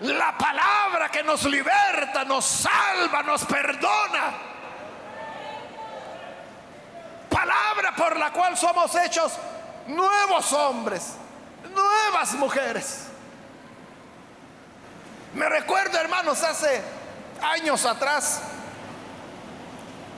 La 0.02 0.38
palabra 0.38 1.10
que 1.10 1.24
nos 1.24 1.46
liberta, 1.46 2.26
nos 2.26 2.46
salva, 2.46 3.22
nos 3.24 3.46
perdona. 3.46 4.34
Palabra 7.30 7.96
por 7.96 8.18
la 8.18 8.32
cual 8.32 8.58
somos 8.58 8.94
hechos 8.96 9.34
nuevos 9.88 10.52
hombres, 10.54 11.14
nuevas 11.74 12.34
mujeres. 12.34 13.06
Me 15.34 15.48
recuerdo, 15.48 15.98
hermanos, 15.98 16.44
hace 16.44 16.82
años 17.42 17.86
atrás, 17.86 18.42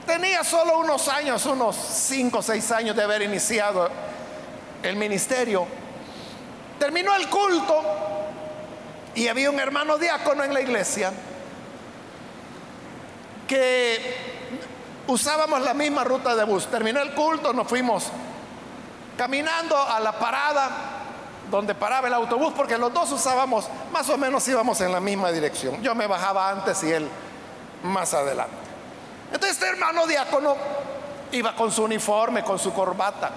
tenía 0.08 0.44
solo 0.44 0.80
unos 0.80 1.08
años, 1.08 1.46
unos 1.46 1.76
5 1.76 2.38
o 2.38 2.42
6 2.42 2.72
años 2.72 2.96
de 2.96 3.04
haber 3.04 3.22
iniciado 3.22 3.90
el 4.82 4.96
ministerio. 4.96 5.68
Terminó 6.80 7.16
el 7.16 7.30
culto 7.30 7.82
y 9.16 9.28
había 9.28 9.50
un 9.50 9.60
hermano 9.60 9.98
diácono 9.98 10.44
en 10.44 10.54
la 10.54 10.62
iglesia 10.62 11.14
que 13.48 14.34
usábamos 15.08 15.62
la 15.62 15.74
misma 15.74 16.04
ruta 16.04 16.36
de 16.36 16.44
bus. 16.44 16.66
Terminó 16.68 17.02
el 17.02 17.14
culto, 17.14 17.54
nos 17.54 17.68
fuimos 17.68 18.06
caminando 19.16 19.78
a 19.78 20.00
la 20.00 20.14
parada 20.14 21.03
donde 21.58 21.76
paraba 21.76 22.08
el 22.08 22.14
autobús, 22.16 22.52
porque 22.56 22.78
los 22.80 22.92
dos 22.92 23.12
usábamos, 23.12 23.68
más 23.92 24.10
o 24.10 24.18
menos 24.18 24.48
íbamos 24.48 24.82
en 24.82 24.92
la 24.92 25.00
misma 25.00 25.32
dirección. 25.32 25.82
Yo 25.84 25.94
me 25.94 26.08
bajaba 26.08 26.50
antes 26.50 26.82
y 26.84 26.92
él 26.92 27.08
más 27.84 28.14
adelante. 28.16 28.56
Entonces 29.32 29.52
este 29.58 29.70
hermano 29.70 30.08
diácono 30.08 30.56
iba 31.32 31.56
con 31.56 31.72
su 31.72 31.84
uniforme, 31.84 32.44
con 32.44 32.58
su 32.58 32.74
corbata. 32.74 33.32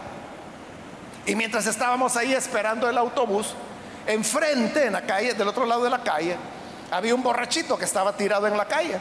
Y 1.26 1.34
mientras 1.34 1.66
estábamos 1.66 2.16
ahí 2.16 2.32
esperando 2.32 2.88
el 2.88 2.96
autobús, 2.96 3.54
enfrente, 4.06 4.86
en 4.86 4.94
la 4.94 5.02
calle, 5.02 5.34
del 5.34 5.48
otro 5.48 5.66
lado 5.66 5.84
de 5.84 5.90
la 5.90 6.02
calle, 6.02 6.36
había 6.90 7.14
un 7.14 7.22
borrachito 7.22 7.76
que 7.76 7.84
estaba 7.84 8.14
tirado 8.14 8.46
en 8.46 8.56
la 8.56 8.64
calle. 8.64 8.98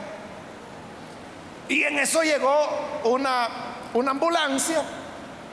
Y 1.69 1.83
en 1.83 1.99
eso 1.99 2.21
llegó 2.21 2.53
una, 3.05 3.47
una 3.93 4.11
ambulancia 4.11 4.81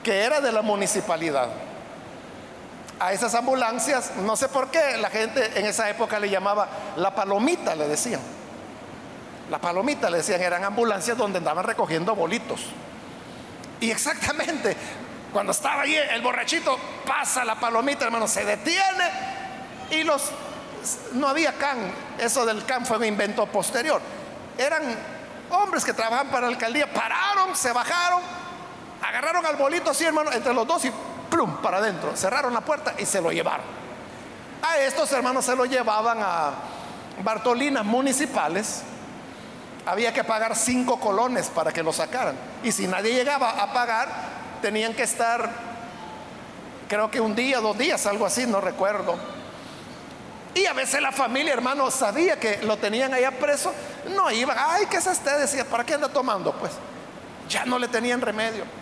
que 0.03 0.25
era 0.25 0.41
de 0.41 0.51
la 0.51 0.63
municipalidad. 0.63 1.49
A 3.03 3.13
esas 3.13 3.35
ambulancias, 3.35 4.13
no 4.19 4.37
sé 4.37 4.49
por 4.49 4.71
qué, 4.71 4.97
la 4.97 5.11
gente 5.11 5.59
en 5.59 5.67
esa 5.67 5.91
época 5.91 6.21
le 6.21 6.31
llamaba 6.31 6.69
la 6.95 7.13
palomita, 7.13 7.75
le 7.75 7.89
decían. 7.89 8.21
La 9.51 9.59
palomita, 9.59 10.09
le 10.09 10.19
decían, 10.19 10.41
eran 10.41 10.63
ambulancias 10.63 11.17
donde 11.17 11.39
andaban 11.39 11.65
recogiendo 11.65 12.15
bolitos. 12.15 12.61
Y 13.81 13.91
exactamente, 13.91 14.77
cuando 15.33 15.51
estaba 15.51 15.83
ahí 15.83 15.97
el 15.97 16.23
borrachito, 16.23 16.79
pasa 17.05 17.45
la 17.45 17.57
palomita, 17.57 18.05
hermano, 18.05 18.29
se 18.29 18.45
detiene 18.45 19.11
y 19.91 20.05
los... 20.05 20.31
No 21.15 21.27
había 21.27 21.55
can, 21.55 21.79
eso 22.21 22.47
del 22.47 22.65
can 22.65 22.87
fue 22.87 22.99
un 22.99 23.05
invento 23.05 23.47
posterior. 23.47 24.01
Eran 24.57 24.83
hombres 25.51 25.85
que 25.85 25.93
trabajaban 25.93 26.29
para 26.29 26.43
la 26.43 26.53
alcaldía, 26.53 26.93
pararon, 26.93 27.57
se 27.57 27.73
bajaron, 27.73 28.23
agarraron 29.03 29.45
al 29.45 29.57
bolito 29.57 29.91
así, 29.91 30.05
hermano, 30.05 30.31
entre 30.31 30.55
los 30.55 30.69
dos 30.69 30.85
y 30.85 30.93
plum, 31.33 31.57
para 31.63 31.79
adentro. 31.79 32.15
Cerraron 32.15 32.53
la 32.53 32.61
puerta 32.61 32.95
y 32.99 33.07
se 33.07 33.21
lo 33.21 33.33
llevaron. 33.33 33.65
A 34.63 34.79
estos 34.79 35.11
hermanos 35.13 35.47
se 35.47 35.57
lo 35.57 35.65
llevaban 35.65 36.19
a 36.21 36.51
Bartolinas 37.25 37.85
municipales. 37.85 38.83
Había 39.87 40.13
que 40.13 40.23
pagar 40.23 40.55
cinco 40.55 41.01
colones 41.01 41.49
para 41.49 41.73
que 41.73 41.83
lo 41.83 41.93
sacaran. 41.93 42.37
Y 42.63 42.71
si 42.71 42.87
nadie 42.87 43.15
llegaba 43.15 43.51
a 43.51 43.73
pagar, 43.73 44.09
tenían 44.61 44.95
que 44.95 45.03
estar, 45.03 45.51
creo 46.87 47.11
que 47.11 47.21
un 47.21 47.35
día, 47.35 47.61
dos 47.61 47.77
días, 47.77 48.07
algo 48.07 48.27
así, 48.27 48.47
no 48.47 48.61
recuerdo. 48.61 49.17
Y 50.55 50.67
a 50.67 50.75
veces 50.75 51.01
la 51.01 51.13
familia, 51.13 51.55
hermano, 51.55 51.91
sabía 51.91 52.39
que 52.39 52.59
lo 52.63 52.77
tenían 52.77 53.15
allá 53.15 53.31
preso, 53.33 53.73
no 54.15 54.31
iban, 54.31 54.57
ay, 54.61 54.85
¿qué 54.87 54.99
es 54.99 55.07
este? 55.07 55.31
Decía, 55.39 55.65
¿para 55.65 55.85
qué 55.85 55.95
anda 55.95 56.09
tomando? 56.09 56.53
Pues 56.53 56.73
ya 57.49 57.65
no 57.65 57.79
le 57.79 57.89
tenían 57.89 58.21
remedio. 58.21 58.82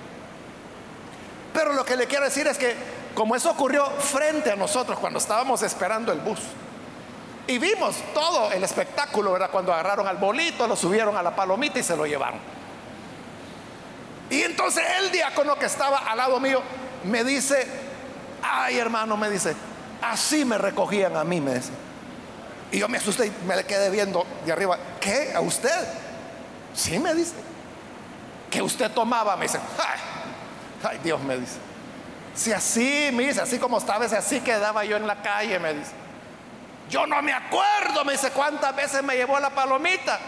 Pero 1.52 1.72
lo 1.72 1.84
que 1.84 1.96
le 1.96 2.06
quiero 2.06 2.24
decir 2.24 2.46
es 2.46 2.58
que 2.58 2.74
como 3.14 3.34
eso 3.34 3.50
ocurrió 3.50 3.86
frente 3.86 4.50
a 4.50 4.56
nosotros 4.56 4.98
cuando 4.98 5.18
estábamos 5.18 5.62
esperando 5.62 6.12
el 6.12 6.20
bus, 6.20 6.38
y 7.46 7.58
vimos 7.58 7.96
todo 8.14 8.52
el 8.52 8.62
espectáculo, 8.62 9.34
era 9.34 9.48
cuando 9.48 9.72
agarraron 9.72 10.06
al 10.06 10.18
bolito, 10.18 10.68
lo 10.68 10.76
subieron 10.76 11.16
a 11.16 11.22
la 11.22 11.34
palomita 11.34 11.80
y 11.80 11.82
se 11.82 11.96
lo 11.96 12.06
llevaron. 12.06 12.38
Y 14.30 14.42
entonces 14.42 14.84
el 15.00 15.10
diácono 15.10 15.56
que 15.56 15.66
estaba 15.66 15.98
al 15.98 16.16
lado 16.16 16.38
mío 16.38 16.62
me 17.04 17.24
dice, 17.24 17.66
ay 18.42 18.78
hermano, 18.78 19.16
me 19.16 19.28
dice, 19.28 19.56
así 20.00 20.44
me 20.44 20.58
recogían 20.58 21.16
a 21.16 21.24
mí, 21.24 21.40
me 21.40 21.54
dice. 21.54 21.72
Y 22.70 22.78
yo 22.78 22.88
me 22.88 22.98
asusté 22.98 23.26
y 23.26 23.32
me 23.44 23.64
quedé 23.64 23.90
viendo 23.90 24.24
de 24.46 24.52
arriba, 24.52 24.78
¿qué? 25.00 25.32
¿A 25.34 25.40
usted? 25.40 25.88
Sí, 26.72 27.00
me 27.00 27.14
dice. 27.14 27.34
Que 28.48 28.62
usted 28.62 28.92
tomaba, 28.92 29.36
me 29.36 29.46
dice, 29.46 29.58
ay, 29.78 29.98
Dios 31.02 31.20
me 31.22 31.36
dice. 31.36 31.58
Si 32.34 32.52
así, 32.52 33.10
me 33.12 33.24
dice, 33.26 33.40
así 33.40 33.58
como 33.58 33.78
estaba, 33.78 34.08
si 34.08 34.14
así 34.14 34.40
quedaba 34.40 34.84
yo 34.84 34.96
en 34.96 35.06
la 35.06 35.20
calle, 35.20 35.58
me 35.58 35.74
dice. 35.74 35.92
Yo 36.88 37.06
no 37.06 37.20
me 37.22 37.32
acuerdo, 37.32 38.04
me 38.04 38.12
dice, 38.12 38.30
cuántas 38.30 38.74
veces 38.74 39.02
me 39.02 39.16
llevó 39.16 39.38
la 39.38 39.50
palomita. 39.50 40.18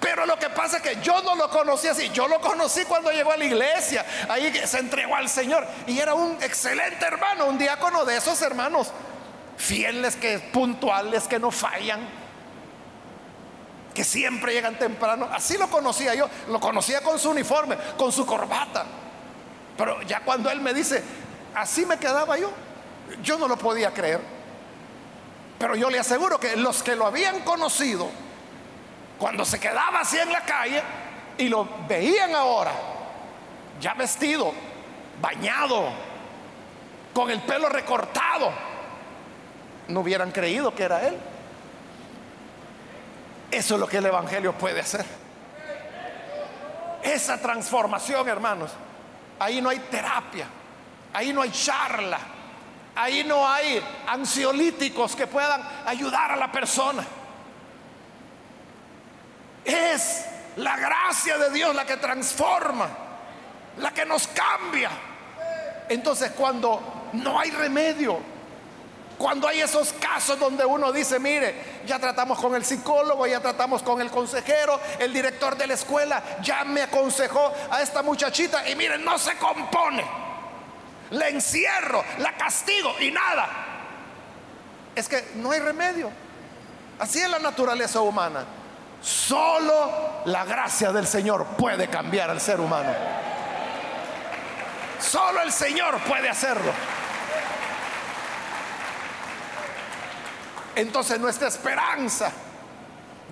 Pero 0.00 0.26
lo 0.26 0.38
que 0.38 0.50
pasa 0.50 0.76
es 0.76 0.82
que 0.82 1.02
yo 1.02 1.22
no 1.22 1.34
lo 1.34 1.48
conocí 1.48 1.88
así. 1.88 2.10
Yo 2.10 2.28
lo 2.28 2.38
conocí 2.40 2.84
cuando 2.84 3.10
llegó 3.10 3.32
a 3.32 3.38
la 3.38 3.44
iglesia. 3.44 4.04
Ahí 4.28 4.52
se 4.66 4.78
entregó 4.78 5.16
al 5.16 5.30
Señor. 5.30 5.66
Y 5.86 5.98
era 5.98 6.14
un 6.14 6.36
excelente 6.42 7.04
hermano, 7.06 7.46
un 7.46 7.56
diácono 7.56 8.04
de 8.04 8.18
esos 8.18 8.40
hermanos. 8.42 8.92
Fieles, 9.56 10.14
que 10.16 10.38
puntuales, 10.38 11.24
que 11.24 11.38
no 11.38 11.50
fallan. 11.50 12.06
Que 13.94 14.04
siempre 14.04 14.52
llegan 14.52 14.78
temprano. 14.78 15.28
Así 15.32 15.56
lo 15.56 15.68
conocía 15.68 16.14
yo. 16.14 16.28
Lo 16.48 16.60
conocía 16.60 17.00
con 17.00 17.18
su 17.18 17.30
uniforme, 17.30 17.76
con 17.96 18.10
su 18.10 18.26
corbata. 18.26 18.84
Pero 19.76 20.02
ya 20.02 20.20
cuando 20.20 20.50
él 20.50 20.60
me 20.60 20.74
dice, 20.74 21.02
así 21.54 21.86
me 21.86 21.98
quedaba 21.98 22.36
yo. 22.36 22.50
Yo 23.22 23.38
no 23.38 23.48
lo 23.48 23.56
podía 23.56 23.92
creer. 23.92 24.20
Pero 25.58 25.76
yo 25.76 25.88
le 25.90 25.98
aseguro 25.98 26.38
que 26.38 26.56
los 26.56 26.82
que 26.82 26.96
lo 26.96 27.06
habían 27.06 27.40
conocido 27.40 28.10
cuando 29.18 29.44
se 29.44 29.60
quedaba 29.60 30.00
así 30.00 30.18
en 30.18 30.32
la 30.32 30.44
calle 30.44 30.82
y 31.38 31.48
lo 31.48 31.68
veían 31.88 32.34
ahora, 32.34 32.72
ya 33.80 33.94
vestido, 33.94 34.52
bañado, 35.20 35.88
con 37.12 37.30
el 37.30 37.40
pelo 37.42 37.68
recortado, 37.68 38.52
no 39.88 40.00
hubieran 40.00 40.32
creído 40.32 40.74
que 40.74 40.82
era 40.82 41.06
él. 41.06 41.16
Eso 43.54 43.74
es 43.74 43.80
lo 43.80 43.86
que 43.86 43.98
el 43.98 44.06
Evangelio 44.06 44.52
puede 44.58 44.80
hacer. 44.80 45.06
Esa 47.04 47.38
transformación, 47.38 48.28
hermanos. 48.28 48.72
Ahí 49.38 49.60
no 49.60 49.68
hay 49.68 49.78
terapia, 49.78 50.48
ahí 51.12 51.32
no 51.32 51.40
hay 51.40 51.52
charla, 51.52 52.18
ahí 52.96 53.22
no 53.22 53.48
hay 53.48 53.80
ansiolíticos 54.08 55.14
que 55.14 55.28
puedan 55.28 55.62
ayudar 55.86 56.32
a 56.32 56.36
la 56.36 56.50
persona. 56.50 57.04
Es 59.64 60.24
la 60.56 60.76
gracia 60.76 61.38
de 61.38 61.50
Dios 61.50 61.76
la 61.76 61.86
que 61.86 61.98
transforma, 61.98 62.88
la 63.78 63.92
que 63.92 64.04
nos 64.04 64.26
cambia. 64.26 64.90
Entonces 65.88 66.32
cuando 66.32 67.08
no 67.12 67.38
hay 67.38 67.52
remedio, 67.52 68.18
cuando 69.18 69.46
hay 69.46 69.60
esos 69.60 69.92
casos 69.94 70.38
donde 70.38 70.64
uno 70.64 70.92
dice, 70.92 71.18
mire, 71.18 71.54
ya 71.86 71.98
tratamos 71.98 72.38
con 72.38 72.54
el 72.54 72.64
psicólogo, 72.64 73.26
ya 73.26 73.40
tratamos 73.40 73.82
con 73.82 74.00
el 74.00 74.10
consejero, 74.10 74.80
el 74.98 75.12
director 75.12 75.56
de 75.56 75.66
la 75.66 75.74
escuela, 75.74 76.22
ya 76.42 76.64
me 76.64 76.82
aconsejó 76.82 77.52
a 77.70 77.80
esta 77.80 78.02
muchachita 78.02 78.68
y 78.68 78.74
mire, 78.74 78.98
no 78.98 79.18
se 79.18 79.36
compone. 79.36 80.04
Le 81.10 81.28
encierro, 81.28 82.04
la 82.18 82.36
castigo 82.36 82.94
y 82.98 83.10
nada. 83.10 83.48
Es 84.96 85.08
que 85.08 85.32
no 85.36 85.52
hay 85.52 85.60
remedio. 85.60 86.10
Así 86.98 87.20
es 87.20 87.30
la 87.30 87.38
naturaleza 87.38 88.00
humana. 88.00 88.44
Solo 89.00 90.22
la 90.24 90.44
gracia 90.44 90.90
del 90.90 91.06
Señor 91.06 91.44
puede 91.58 91.88
cambiar 91.88 92.30
al 92.30 92.40
ser 92.40 92.58
humano. 92.58 92.90
Solo 94.98 95.42
el 95.42 95.52
Señor 95.52 95.98
puede 96.00 96.28
hacerlo. 96.28 96.72
Entonces 100.76 101.20
nuestra 101.20 101.48
esperanza 101.48 102.30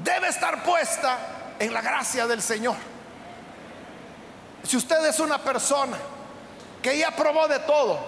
debe 0.03 0.29
estar 0.29 0.63
puesta 0.63 1.55
en 1.59 1.73
la 1.73 1.81
gracia 1.81 2.27
del 2.27 2.43
Señor. 2.43 2.77
Si 4.63 4.77
usted 4.77 5.05
es 5.07 5.19
una 5.21 5.39
persona 5.39 5.97
que 6.83 6.97
ya 6.99 7.11
probó 7.11 7.49
de 7.49 7.59
todo, 7.61 7.99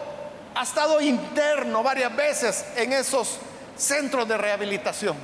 ha 0.55 0.63
estado 0.63 1.01
interno 1.01 1.83
varias 1.83 2.15
veces 2.15 2.65
en 2.77 2.93
esos 2.93 3.39
centros 3.77 4.29
de 4.29 4.37
rehabilitación, 4.39 5.17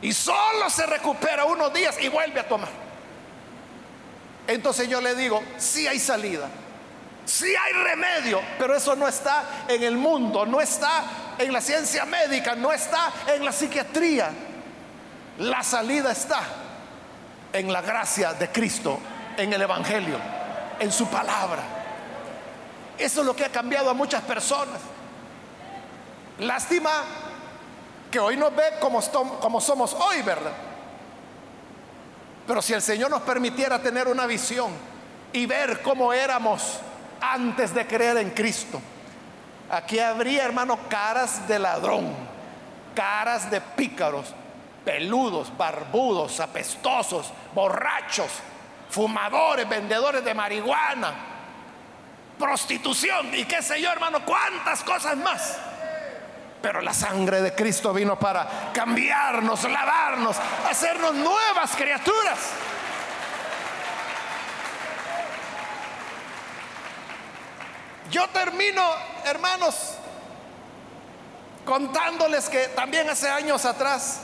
y 0.00 0.12
solo 0.12 0.68
se 0.68 0.84
recupera 0.84 1.44
unos 1.44 1.72
días 1.72 1.96
y 2.00 2.08
vuelve 2.08 2.40
a 2.40 2.48
tomar. 2.48 2.68
entonces 4.48 4.88
yo 4.88 5.00
le 5.00 5.14
digo, 5.14 5.40
sí 5.56 5.86
hay 5.86 6.00
salida, 6.00 6.48
sí 7.24 7.54
hay 7.54 7.72
remedio, 7.72 8.40
pero 8.58 8.74
eso 8.74 8.96
no 8.96 9.06
está 9.06 9.64
en 9.68 9.82
el 9.84 9.96
mundo, 9.96 10.44
no 10.44 10.60
está 10.60 11.04
en 11.46 11.52
la 11.52 11.60
ciencia 11.60 12.04
médica, 12.04 12.54
no 12.54 12.72
está 12.72 13.12
en 13.26 13.44
la 13.44 13.52
psiquiatría. 13.52 14.30
La 15.38 15.62
salida 15.62 16.12
está 16.12 16.40
en 17.52 17.72
la 17.72 17.80
gracia 17.82 18.34
de 18.34 18.48
Cristo, 18.50 18.98
en 19.36 19.52
el 19.52 19.62
Evangelio, 19.62 20.18
en 20.78 20.92
su 20.92 21.06
palabra. 21.08 21.62
Eso 22.98 23.20
es 23.20 23.26
lo 23.26 23.34
que 23.34 23.44
ha 23.44 23.50
cambiado 23.50 23.90
a 23.90 23.94
muchas 23.94 24.22
personas. 24.22 24.80
Lástima 26.38 26.90
que 28.10 28.18
hoy 28.18 28.36
nos 28.36 28.54
ve 28.54 28.64
como, 28.80 29.00
como 29.40 29.60
somos 29.60 29.94
hoy, 29.94 30.22
¿verdad? 30.22 30.52
Pero 32.46 32.60
si 32.60 32.74
el 32.74 32.82
Señor 32.82 33.10
nos 33.10 33.22
permitiera 33.22 33.80
tener 33.80 34.08
una 34.08 34.26
visión 34.26 34.70
y 35.32 35.46
ver 35.46 35.80
cómo 35.82 36.12
éramos 36.12 36.78
antes 37.20 37.72
de 37.72 37.86
creer 37.86 38.18
en 38.18 38.30
Cristo, 38.30 38.80
aquí 39.72 39.98
habría, 39.98 40.44
hermano, 40.44 40.78
caras 40.88 41.48
de 41.48 41.58
ladrón, 41.58 42.14
caras 42.94 43.50
de 43.50 43.60
pícaros, 43.60 44.34
peludos, 44.84 45.56
barbudos, 45.56 46.38
apestosos, 46.40 47.32
borrachos, 47.54 48.30
fumadores, 48.90 49.66
vendedores 49.66 50.22
de 50.22 50.34
marihuana, 50.34 51.14
prostitución 52.38 53.34
y 53.34 53.44
qué 53.46 53.62
sé 53.62 53.80
yo, 53.80 53.90
hermano, 53.90 54.24
cuántas 54.26 54.84
cosas 54.84 55.16
más. 55.16 55.58
Pero 56.60 56.82
la 56.82 56.92
sangre 56.92 57.40
de 57.40 57.54
Cristo 57.54 57.94
vino 57.94 58.18
para 58.18 58.70
cambiarnos, 58.74 59.64
lavarnos, 59.64 60.36
hacernos 60.68 61.14
nuevas 61.14 61.74
criaturas. 61.74 62.38
Yo 68.12 68.28
termino, 68.28 68.82
hermanos, 69.24 69.94
contándoles 71.64 72.50
que 72.50 72.68
también 72.68 73.08
hace 73.08 73.30
años 73.30 73.64
atrás, 73.64 74.20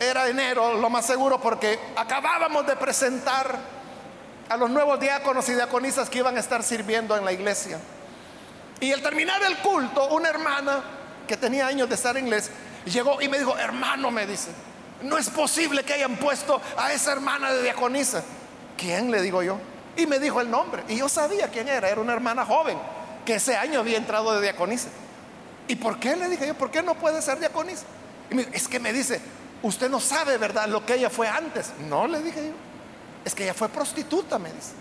era 0.00 0.26
enero, 0.26 0.72
lo 0.78 0.88
más 0.88 1.04
seguro, 1.04 1.38
porque 1.38 1.78
acabábamos 1.94 2.66
de 2.66 2.76
presentar 2.76 3.58
a 4.48 4.56
los 4.56 4.70
nuevos 4.70 4.98
diáconos 4.98 5.46
y 5.50 5.54
diaconisas 5.54 6.08
que 6.08 6.18
iban 6.18 6.38
a 6.38 6.40
estar 6.40 6.62
sirviendo 6.62 7.14
en 7.14 7.26
la 7.26 7.32
iglesia. 7.32 7.78
Y 8.80 8.90
al 8.92 9.02
terminar 9.02 9.42
el 9.42 9.58
culto, 9.58 10.08
una 10.14 10.30
hermana 10.30 10.82
que 11.28 11.36
tenía 11.36 11.66
años 11.66 11.90
de 11.90 11.94
estar 11.94 12.16
en 12.16 12.24
inglés 12.24 12.50
llegó 12.86 13.20
y 13.20 13.28
me 13.28 13.38
dijo, 13.38 13.54
hermano, 13.58 14.10
me 14.10 14.26
dice, 14.26 14.50
no 15.02 15.18
es 15.18 15.28
posible 15.28 15.84
que 15.84 15.92
hayan 15.92 16.16
puesto 16.16 16.58
a 16.78 16.90
esa 16.94 17.12
hermana 17.12 17.52
de 17.52 17.64
diaconisa. 17.64 18.24
¿Quién? 18.78 19.10
Le 19.10 19.20
digo 19.20 19.42
yo. 19.42 19.58
Y 19.96 20.06
me 20.06 20.18
dijo 20.18 20.40
el 20.40 20.50
nombre. 20.50 20.84
Y 20.88 20.96
yo 20.96 21.08
sabía 21.08 21.48
quién 21.48 21.68
era. 21.68 21.88
Era 21.88 22.00
una 22.00 22.12
hermana 22.12 22.44
joven 22.44 22.78
que 23.24 23.34
ese 23.34 23.56
año 23.56 23.80
había 23.80 23.96
entrado 23.96 24.32
de 24.34 24.42
diaconisa. 24.42 24.88
¿Y 25.68 25.76
por 25.76 25.98
qué? 25.98 26.14
Le 26.16 26.28
dije 26.28 26.46
yo, 26.46 26.54
¿por 26.54 26.70
qué 26.70 26.82
no 26.82 26.94
puede 26.94 27.20
ser 27.22 27.38
diaconisa? 27.38 27.84
Y 28.30 28.34
me, 28.34 28.48
es 28.52 28.68
que 28.68 28.78
me 28.78 28.92
dice, 28.92 29.20
usted 29.62 29.90
no 29.90 30.00
sabe, 30.00 30.38
¿verdad? 30.38 30.68
Lo 30.68 30.84
que 30.84 30.94
ella 30.94 31.10
fue 31.10 31.28
antes. 31.28 31.72
No, 31.88 32.06
le 32.06 32.22
dije 32.22 32.46
yo. 32.46 32.52
Es 33.24 33.34
que 33.34 33.44
ella 33.44 33.54
fue 33.54 33.68
prostituta, 33.68 34.38
me 34.38 34.52
dice. 34.52 34.72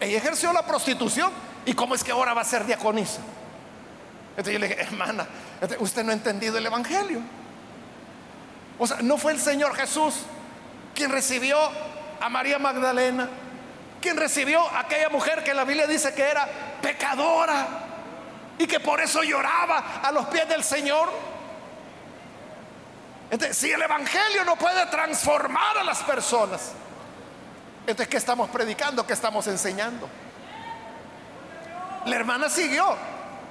Ella 0.00 0.18
ejerció 0.18 0.52
la 0.52 0.66
prostitución 0.66 1.30
¿Y 1.64 1.74
cómo 1.74 1.94
es 1.94 2.02
que 2.02 2.12
ahora 2.12 2.34
va 2.34 2.42
a 2.42 2.44
ser 2.44 2.66
diaconisa? 2.66 3.20
Entonces 4.30 4.52
yo 4.54 4.58
le 4.58 4.68
dije, 4.68 4.80
hermana, 4.80 5.26
usted 5.78 6.02
no 6.04 6.10
ha 6.10 6.14
entendido 6.14 6.58
el 6.58 6.66
Evangelio. 6.66 7.20
O 8.78 8.86
sea, 8.86 8.98
no 9.02 9.16
fue 9.16 9.32
el 9.32 9.40
Señor 9.40 9.74
Jesús 9.74 10.14
quien 10.94 11.10
recibió 11.10 11.56
a 12.20 12.28
María 12.28 12.58
Magdalena, 12.58 13.28
quien 14.02 14.18
recibió 14.18 14.60
a 14.68 14.80
aquella 14.80 15.08
mujer 15.08 15.42
que 15.42 15.54
la 15.54 15.64
Biblia 15.64 15.86
dice 15.86 16.12
que 16.12 16.22
era 16.22 16.46
pecadora 16.82 17.66
y 18.58 18.66
que 18.66 18.80
por 18.80 19.00
eso 19.00 19.22
lloraba 19.22 20.00
a 20.02 20.12
los 20.12 20.26
pies 20.26 20.46
del 20.48 20.62
Señor. 20.62 21.10
Entonces, 23.30 23.56
si 23.56 23.72
el 23.72 23.80
Evangelio 23.80 24.44
no 24.44 24.56
puede 24.56 24.84
transformar 24.86 25.78
a 25.78 25.84
las 25.84 26.02
personas, 26.02 26.72
entonces, 27.82 28.08
¿qué 28.08 28.16
estamos 28.16 28.50
predicando? 28.50 29.06
¿Qué 29.06 29.12
estamos 29.12 29.46
enseñando? 29.46 30.08
La 32.04 32.16
hermana 32.16 32.48
siguió 32.48 32.96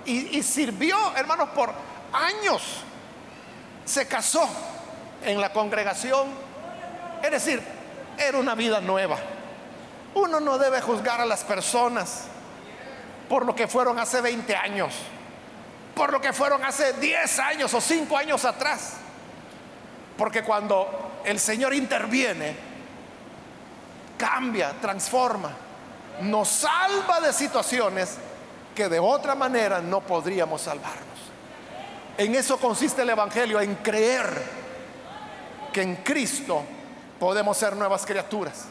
y, 0.05 0.41
sirvió, 0.43 0.97
hermanos, 1.15 1.49
por 1.49 1.73
años. 2.13 2.61
Se 3.85 4.07
casó 4.07 4.47
en 5.23 5.41
la 5.41 5.51
congregación. 5.51 6.27
Es 7.21 7.31
decir, 7.31 7.61
era 8.17 8.37
una 8.37 8.55
vida 8.55 8.79
nueva. 8.79 9.17
Uno 10.15 10.39
no 10.39 10.57
debe 10.57 10.81
juzgar 10.81 11.21
a 11.21 11.25
las 11.25 11.43
personas 11.43 12.25
por 13.29 13.45
lo 13.45 13.55
que 13.55 13.67
fueron 13.67 13.97
hace 13.97 14.19
20 14.19 14.55
años, 14.55 14.93
por 15.95 16.11
lo 16.11 16.19
que 16.19 16.33
fueron 16.33 16.63
hace 16.65 16.93
10 16.93 17.39
años 17.39 17.73
o 17.73 17.79
5 17.79 18.17
años 18.17 18.43
atrás. 18.43 18.95
Porque 20.17 20.43
cuando 20.43 21.21
el 21.23 21.39
Señor 21.39 21.73
interviene, 21.73 22.55
cambia, 24.17 24.73
transforma, 24.81 25.51
nos 26.21 26.47
salva 26.49 27.21
de 27.21 27.31
situaciones 27.33 28.17
que 28.75 28.89
de 28.89 28.99
otra 28.99 29.35
manera 29.35 29.81
no 29.81 30.01
podríamos 30.01 30.61
salvarnos. 30.61 31.05
En 32.17 32.35
eso 32.35 32.57
consiste 32.57 33.01
el 33.01 33.09
Evangelio, 33.09 33.59
en 33.59 33.75
creer 33.75 34.43
que 35.71 35.81
en 35.81 35.95
Cristo 35.97 36.63
podemos 37.19 37.57
ser 37.57 37.75
nuevas 37.75 38.05
criaturas, 38.05 38.65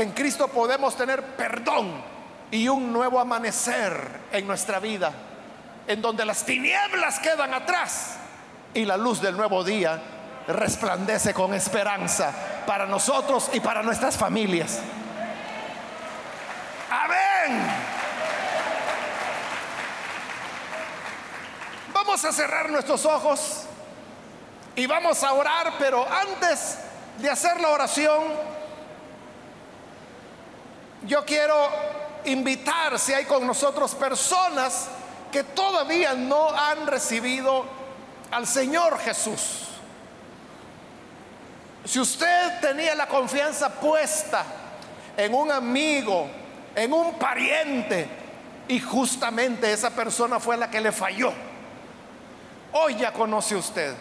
en 0.00 0.12
Cristo 0.12 0.48
podemos 0.48 0.96
tener 0.96 1.22
perdón 1.36 2.02
y 2.50 2.68
un 2.68 2.92
nuevo 2.92 3.20
amanecer 3.20 4.20
en 4.32 4.46
nuestra 4.46 4.78
vida, 4.78 5.12
en 5.86 6.02
donde 6.02 6.24
las 6.24 6.44
tinieblas 6.44 7.18
quedan 7.20 7.54
atrás 7.54 8.16
y 8.74 8.84
la 8.84 8.96
luz 8.96 9.20
del 9.20 9.36
nuevo 9.36 9.64
día 9.64 10.00
resplandece 10.48 11.34
con 11.34 11.54
esperanza 11.54 12.32
para 12.66 12.86
nosotros 12.86 13.50
y 13.52 13.60
para 13.60 13.82
nuestras 13.82 14.16
familias. 14.16 14.80
Amén. 16.90 17.62
Vamos 21.92 22.24
a 22.24 22.32
cerrar 22.32 22.70
nuestros 22.70 23.04
ojos 23.06 23.64
y 24.74 24.86
vamos 24.86 25.22
a 25.22 25.32
orar, 25.32 25.74
pero 25.78 26.06
antes 26.10 26.78
de 27.18 27.30
hacer 27.30 27.60
la 27.60 27.68
oración, 27.68 28.22
yo 31.06 31.24
quiero 31.24 31.54
invitar, 32.24 32.98
si 32.98 33.12
hay 33.12 33.24
con 33.24 33.46
nosotros 33.46 33.94
personas 33.94 34.88
que 35.32 35.44
todavía 35.44 36.14
no 36.14 36.50
han 36.50 36.86
recibido 36.86 37.64
al 38.30 38.46
Señor 38.46 38.98
Jesús. 38.98 39.68
Si 41.84 41.98
usted 41.98 42.60
tenía 42.60 42.94
la 42.94 43.06
confianza 43.06 43.70
puesta 43.70 44.44
en 45.16 45.34
un 45.34 45.50
amigo, 45.50 46.28
en 46.74 46.92
un 46.92 47.14
pariente, 47.14 48.08
y 48.68 48.78
justamente 48.78 49.72
esa 49.72 49.90
persona 49.90 50.38
fue 50.38 50.56
la 50.56 50.70
que 50.70 50.80
le 50.80 50.92
falló, 50.92 51.32
Hoy 52.72 52.96
ya 52.96 53.12
conoce 53.12 53.56
usted 53.56 53.94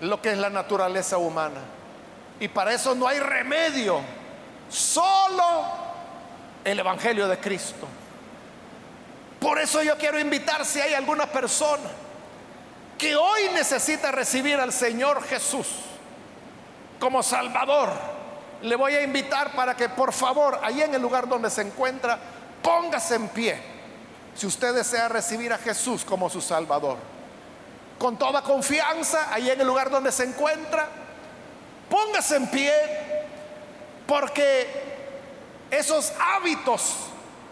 lo 0.00 0.20
que 0.20 0.32
es 0.32 0.38
la 0.38 0.50
naturaleza 0.50 1.18
humana. 1.18 1.60
Y 2.40 2.48
para 2.48 2.72
eso 2.72 2.94
no 2.94 3.06
hay 3.06 3.20
remedio. 3.20 4.00
Solo 4.68 5.64
el 6.64 6.78
Evangelio 6.78 7.28
de 7.28 7.38
Cristo. 7.38 7.86
Por 9.40 9.58
eso 9.58 9.82
yo 9.82 9.96
quiero 9.98 10.18
invitar 10.18 10.64
si 10.64 10.80
hay 10.80 10.94
alguna 10.94 11.26
persona 11.26 11.90
que 12.96 13.16
hoy 13.16 13.48
necesita 13.54 14.12
recibir 14.12 14.60
al 14.60 14.72
Señor 14.72 15.22
Jesús 15.24 15.66
como 17.00 17.22
Salvador. 17.22 17.90
Le 18.62 18.76
voy 18.76 18.94
a 18.94 19.02
invitar 19.02 19.52
para 19.52 19.76
que 19.76 19.88
por 19.88 20.12
favor, 20.12 20.60
ahí 20.62 20.82
en 20.82 20.94
el 20.94 21.02
lugar 21.02 21.28
donde 21.28 21.50
se 21.50 21.62
encuentra, 21.62 22.18
póngase 22.62 23.16
en 23.16 23.28
pie. 23.28 23.60
Si 24.34 24.46
usted 24.46 24.72
desea 24.72 25.08
recibir 25.08 25.52
a 25.52 25.58
Jesús 25.58 26.04
como 26.04 26.30
su 26.30 26.40
Salvador 26.40 26.98
con 28.02 28.16
toda 28.16 28.42
confianza 28.42 29.32
ahí 29.32 29.48
en 29.48 29.60
el 29.60 29.66
lugar 29.68 29.88
donde 29.88 30.10
se 30.10 30.24
encuentra. 30.24 30.88
Póngase 31.88 32.34
en 32.34 32.48
pie 32.48 32.72
porque 34.08 34.91
esos 35.72 36.12
hábitos 36.20 36.94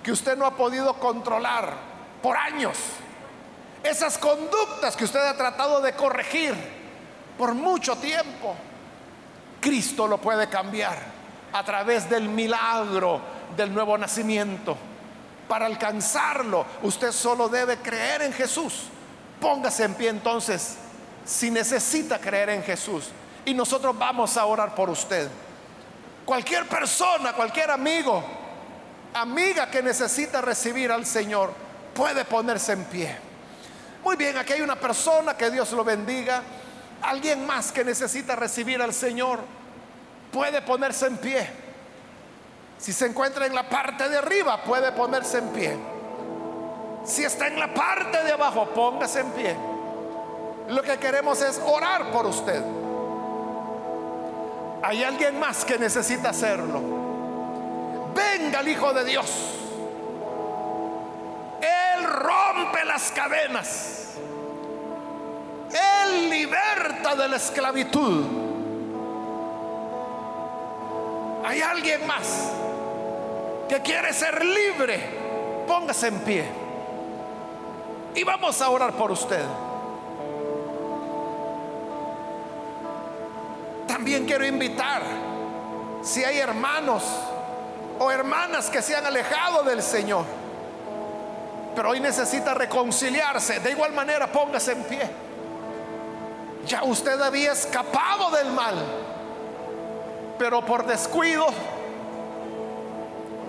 que 0.04 0.12
usted 0.12 0.36
no 0.36 0.46
ha 0.46 0.56
podido 0.56 0.94
controlar 0.94 1.74
por 2.22 2.36
años, 2.36 2.76
esas 3.82 4.16
conductas 4.16 4.94
que 4.94 5.04
usted 5.04 5.20
ha 5.20 5.36
tratado 5.36 5.80
de 5.80 5.94
corregir 5.94 6.54
por 7.36 7.54
mucho 7.54 7.96
tiempo, 7.96 8.54
Cristo 9.60 10.06
lo 10.06 10.18
puede 10.18 10.48
cambiar 10.48 10.96
a 11.52 11.64
través 11.64 12.08
del 12.08 12.28
milagro 12.28 13.20
del 13.56 13.74
nuevo 13.74 13.98
nacimiento. 13.98 14.76
Para 15.48 15.66
alcanzarlo, 15.66 16.64
usted 16.82 17.10
solo 17.10 17.48
debe 17.48 17.78
creer 17.78 18.22
en 18.22 18.32
Jesús 18.32 18.84
Póngase 19.40 19.84
en 19.84 19.94
pie 19.94 20.10
entonces 20.10 20.76
si 21.24 21.50
necesita 21.50 22.18
creer 22.18 22.50
en 22.50 22.62
Jesús. 22.62 23.08
Y 23.44 23.54
nosotros 23.54 23.98
vamos 23.98 24.36
a 24.36 24.44
orar 24.44 24.74
por 24.74 24.90
usted. 24.90 25.28
Cualquier 26.30 26.64
persona, 26.68 27.32
cualquier 27.32 27.72
amigo, 27.72 28.22
amiga 29.14 29.68
que 29.68 29.82
necesita 29.82 30.40
recibir 30.40 30.92
al 30.92 31.04
Señor, 31.04 31.52
puede 31.92 32.24
ponerse 32.24 32.70
en 32.70 32.84
pie. 32.84 33.16
Muy 34.04 34.14
bien, 34.14 34.38
aquí 34.38 34.52
hay 34.52 34.60
una 34.60 34.76
persona, 34.76 35.36
que 35.36 35.50
Dios 35.50 35.72
lo 35.72 35.82
bendiga. 35.82 36.40
Alguien 37.02 37.44
más 37.44 37.72
que 37.72 37.82
necesita 37.82 38.36
recibir 38.36 38.80
al 38.80 38.94
Señor, 38.94 39.40
puede 40.32 40.62
ponerse 40.62 41.08
en 41.08 41.16
pie. 41.16 41.50
Si 42.78 42.92
se 42.92 43.06
encuentra 43.06 43.46
en 43.46 43.54
la 43.56 43.68
parte 43.68 44.08
de 44.08 44.18
arriba, 44.18 44.62
puede 44.62 44.92
ponerse 44.92 45.38
en 45.38 45.48
pie. 45.48 45.76
Si 47.06 47.24
está 47.24 47.48
en 47.48 47.58
la 47.58 47.74
parte 47.74 48.22
de 48.22 48.30
abajo, 48.30 48.66
póngase 48.66 49.18
en 49.18 49.30
pie. 49.32 49.56
Lo 50.68 50.80
que 50.80 50.96
queremos 50.98 51.42
es 51.42 51.60
orar 51.66 52.12
por 52.12 52.26
usted. 52.26 52.62
Hay 54.82 55.04
alguien 55.04 55.38
más 55.38 55.64
que 55.64 55.78
necesita 55.78 56.30
hacerlo. 56.30 56.80
Venga 58.14 58.60
el 58.60 58.68
Hijo 58.68 58.92
de 58.92 59.04
Dios. 59.04 59.30
Él 61.60 62.04
rompe 62.04 62.84
las 62.84 63.12
cadenas. 63.12 64.14
Él 65.70 66.30
liberta 66.30 67.14
de 67.14 67.28
la 67.28 67.36
esclavitud. 67.36 68.24
Hay 71.44 71.60
alguien 71.60 72.06
más 72.06 72.50
que 73.68 73.80
quiere 73.82 74.12
ser 74.12 74.44
libre. 74.44 75.64
Póngase 75.66 76.08
en 76.08 76.18
pie. 76.20 76.44
Y 78.14 78.24
vamos 78.24 78.60
a 78.60 78.70
orar 78.70 78.92
por 78.94 79.10
usted. 79.10 79.44
También 84.00 84.24
quiero 84.24 84.46
invitar, 84.46 85.02
si 86.02 86.24
hay 86.24 86.38
hermanos 86.38 87.04
o 87.98 88.10
hermanas 88.10 88.70
que 88.70 88.80
se 88.80 88.96
han 88.96 89.04
alejado 89.04 89.62
del 89.62 89.82
Señor, 89.82 90.24
pero 91.76 91.90
hoy 91.90 92.00
necesita 92.00 92.54
reconciliarse, 92.54 93.60
de 93.60 93.72
igual 93.72 93.92
manera 93.92 94.26
póngase 94.32 94.72
en 94.72 94.84
pie. 94.84 95.02
Ya 96.66 96.82
usted 96.82 97.20
había 97.20 97.52
escapado 97.52 98.30
del 98.30 98.50
mal, 98.52 98.74
pero 100.38 100.64
por 100.64 100.86
descuido 100.86 101.44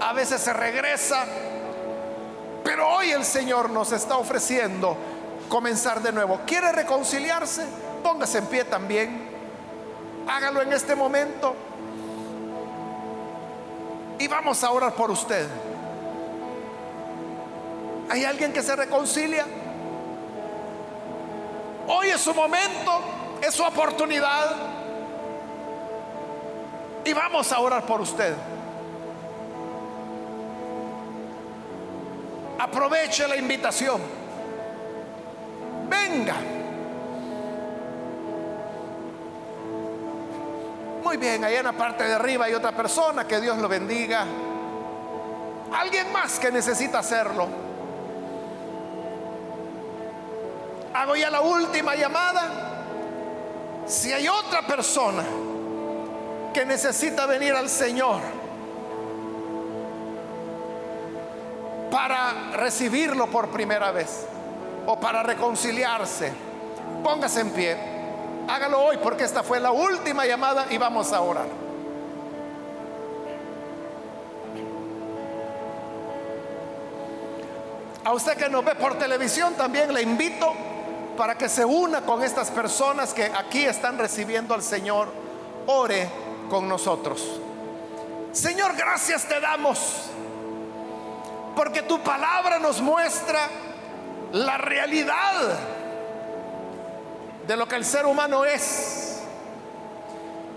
a 0.02 0.12
veces 0.12 0.42
se 0.42 0.52
regresa, 0.52 1.26
pero 2.62 2.90
hoy 2.90 3.12
el 3.12 3.24
Señor 3.24 3.70
nos 3.70 3.94
está 3.94 4.18
ofreciendo 4.18 4.98
comenzar 5.48 6.02
de 6.02 6.12
nuevo. 6.12 6.42
¿Quiere 6.46 6.74
reconciliarse? 6.74 7.66
Póngase 8.04 8.40
en 8.40 8.48
pie 8.48 8.66
también. 8.66 9.31
Hágalo 10.28 10.62
en 10.62 10.74
este 10.74 10.96
momento. 10.96 11.56
Y 14.20 14.28
vamos 14.28 14.64
a 14.64 14.72
orar 14.72 14.94
por 14.94 15.10
usted. 15.12 15.48
¿Hay 18.10 18.24
alguien 18.24 18.54
que 18.54 18.62
se 18.62 18.76
reconcilia? 18.76 19.46
Hoy 21.88 22.10
es 22.10 22.22
su 22.22 22.34
momento, 22.34 23.02
es 23.42 23.54
su 23.54 23.64
oportunidad. 23.64 24.56
Y 27.04 27.14
vamos 27.14 27.52
a 27.52 27.60
orar 27.60 27.86
por 27.86 28.02
usted. 28.02 28.36
Aproveche 32.60 33.28
la 33.28 33.38
invitación. 33.38 34.02
Venga. 35.90 36.36
Muy 41.12 41.18
bien, 41.18 41.44
ahí 41.44 41.56
en 41.56 41.66
la 41.66 41.74
parte 41.74 42.06
de 42.06 42.14
arriba 42.14 42.46
hay 42.46 42.54
otra 42.54 42.72
persona, 42.72 43.28
que 43.28 43.42
Dios 43.42 43.58
lo 43.58 43.68
bendiga. 43.68 44.26
Alguien 45.78 46.10
más 46.14 46.40
que 46.40 46.50
necesita 46.50 47.00
hacerlo. 47.00 47.50
Hago 50.94 51.18
ya 51.18 51.30
la 51.30 51.42
última 51.42 51.96
llamada. 51.96 53.84
Si 53.86 54.14
hay 54.14 54.26
otra 54.30 54.62
persona 54.62 55.26
que 56.54 56.66
necesita 56.66 57.26
venir 57.26 57.56
al 57.56 57.68
Señor 57.68 58.22
para 61.92 62.52
recibirlo 62.54 63.28
por 63.28 63.50
primera 63.50 63.92
vez 63.92 64.28
o 64.86 64.98
para 64.98 65.24
reconciliarse, 65.24 66.32
póngase 67.04 67.42
en 67.42 67.50
pie. 67.50 67.91
Hágalo 68.52 68.82
hoy 68.84 68.98
porque 68.98 69.24
esta 69.24 69.44
fue 69.44 69.62
la 69.62 69.72
última 69.72 70.26
llamada 70.26 70.66
y 70.70 70.78
vamos 70.78 71.14
a 71.14 71.22
orar. 71.22 71.46
A 78.04 78.12
usted 78.14 78.36
que 78.36 78.50
nos 78.50 78.66
ve 78.66 78.76
por 78.76 78.98
televisión 78.98 79.54
también 79.54 79.94
le 79.94 80.02
invito 80.02 80.54
para 81.16 81.38
que 81.38 81.48
se 81.48 81.64
una 81.64 82.02
con 82.02 82.22
estas 82.24 82.52
personas 82.52 83.14
que 83.14 83.24
aquí 83.24 83.64
están 83.64 83.98
recibiendo 83.98 84.54
al 84.54 84.64
Señor. 84.64 85.08
Ore 85.68 86.10
con 86.50 86.68
nosotros. 86.68 87.40
Señor, 88.34 88.76
gracias 88.76 89.30
te 89.30 89.40
damos 89.40 90.10
porque 91.56 91.84
tu 91.84 92.02
palabra 92.02 92.60
nos 92.60 92.82
muestra 92.82 93.48
la 94.34 94.58
realidad 94.58 95.58
de 97.48 97.58
lo 97.58 97.68
que 97.68 97.76
el 97.76 97.86
ser 97.86 98.06
humano 98.06 98.46
es, 98.46 99.20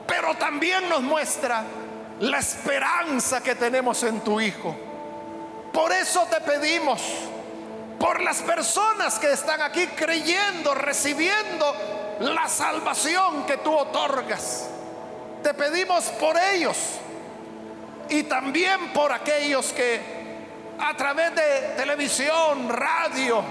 pero 0.06 0.34
también 0.34 0.88
nos 0.88 1.02
muestra 1.02 1.64
la 2.20 2.38
esperanza 2.38 3.42
que 3.42 3.54
tenemos 3.54 4.02
en 4.02 4.20
tu 4.20 4.40
Hijo. 4.40 4.76
Por 5.72 5.92
eso 5.92 6.26
te 6.30 6.40
pedimos, 6.40 7.02
por 7.98 8.20
las 8.22 8.42
personas 8.42 9.18
que 9.18 9.32
están 9.32 9.60
aquí 9.62 9.86
creyendo, 9.88 10.74
recibiendo 10.74 11.74
la 12.20 12.48
salvación 12.48 13.44
que 13.44 13.56
tú 13.58 13.74
otorgas. 13.74 14.68
Te 15.42 15.52
pedimos 15.54 16.04
por 16.20 16.36
ellos 16.38 16.76
y 18.08 18.22
también 18.24 18.92
por 18.92 19.12
aquellos 19.12 19.72
que 19.72 20.00
a 20.78 20.96
través 20.96 21.34
de 21.34 21.74
televisión, 21.76 22.68
radio, 22.68 23.42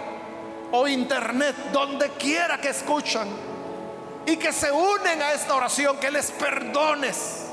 o 0.76 0.88
internet, 0.88 1.56
donde 1.72 2.10
quiera 2.14 2.60
que 2.60 2.70
escuchan 2.70 3.28
y 4.26 4.38
que 4.38 4.52
se 4.52 4.72
unen 4.72 5.22
a 5.22 5.34
esta 5.34 5.54
oración, 5.56 5.98
que 5.98 6.10
les 6.10 6.32
perdones, 6.32 7.46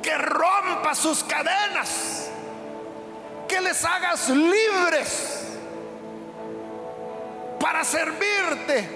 que 0.00 0.16
rompa 0.16 0.94
sus 0.94 1.24
cadenas, 1.24 2.30
que 3.48 3.60
les 3.60 3.84
hagas 3.84 4.28
libres 4.28 5.58
para 7.58 7.82
servirte, 7.82 8.88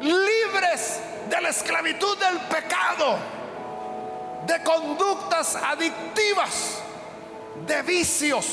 libres 0.00 1.00
de 1.28 1.40
la 1.42 1.50
esclavitud 1.50 2.16
del 2.16 2.38
pecado, 2.48 3.18
de 4.46 4.62
conductas 4.62 5.54
adictivas, 5.56 6.78
de 7.66 7.82
vicios, 7.82 8.46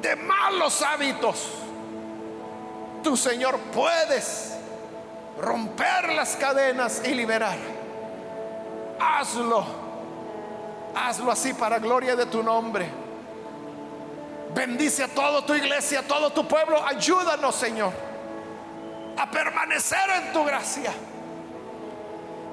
de 0.00 0.16
malos 0.16 0.80
hábitos 0.80 1.63
Tú, 3.04 3.18
Señor, 3.18 3.58
puedes 3.70 4.56
romper 5.38 6.14
las 6.14 6.36
cadenas 6.36 7.02
y 7.04 7.14
liberar. 7.14 7.58
Hazlo. 8.98 9.62
Hazlo 10.96 11.30
así 11.30 11.52
para 11.52 11.78
gloria 11.78 12.16
de 12.16 12.24
tu 12.24 12.42
nombre. 12.42 12.88
Bendice 14.54 15.04
a 15.04 15.08
toda 15.08 15.44
tu 15.44 15.52
iglesia, 15.52 16.00
a 16.00 16.02
todo 16.04 16.30
tu 16.30 16.48
pueblo. 16.48 16.82
Ayúdanos, 16.82 17.54
Señor, 17.54 17.92
a 19.18 19.30
permanecer 19.30 20.08
en 20.22 20.32
tu 20.32 20.42
gracia 20.42 20.92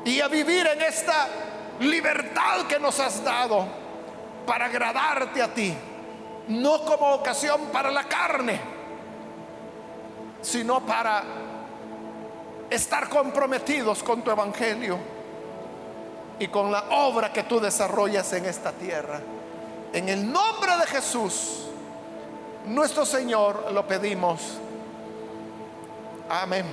y 0.04 0.20
a 0.20 0.28
vivir 0.28 0.68
en 0.68 0.82
esta 0.82 1.30
libertad 1.80 2.68
que 2.68 2.78
nos 2.78 3.00
has 3.00 3.24
dado 3.24 3.66
para 4.46 4.66
agradarte 4.66 5.42
a 5.42 5.54
ti, 5.54 5.74
no 6.50 6.84
como 6.84 7.14
ocasión 7.14 7.68
para 7.72 7.90
la 7.90 8.04
carne 8.04 8.81
sino 10.42 10.86
para 10.86 11.24
estar 12.70 13.10
comprometidos 13.10 14.02
con 14.02 14.22
tu 14.24 14.32
evangelio 14.32 14.98
y 16.40 16.48
con 16.48 16.72
la 16.72 16.86
obra 16.90 17.32
que 17.32 17.44
tú 17.44 17.60
desarrollas 17.60 18.32
en 18.34 18.46
esta 18.46 18.72
tierra. 18.72 19.22
En 19.94 20.10
el 20.10 20.32
nombre 20.32 20.78
de 20.78 20.88
Jesús, 20.88 21.68
nuestro 22.66 23.06
Señor, 23.06 23.72
lo 23.72 23.86
pedimos. 23.86 24.58
Amén. 26.30 26.66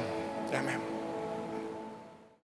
Amén. 0.57 0.97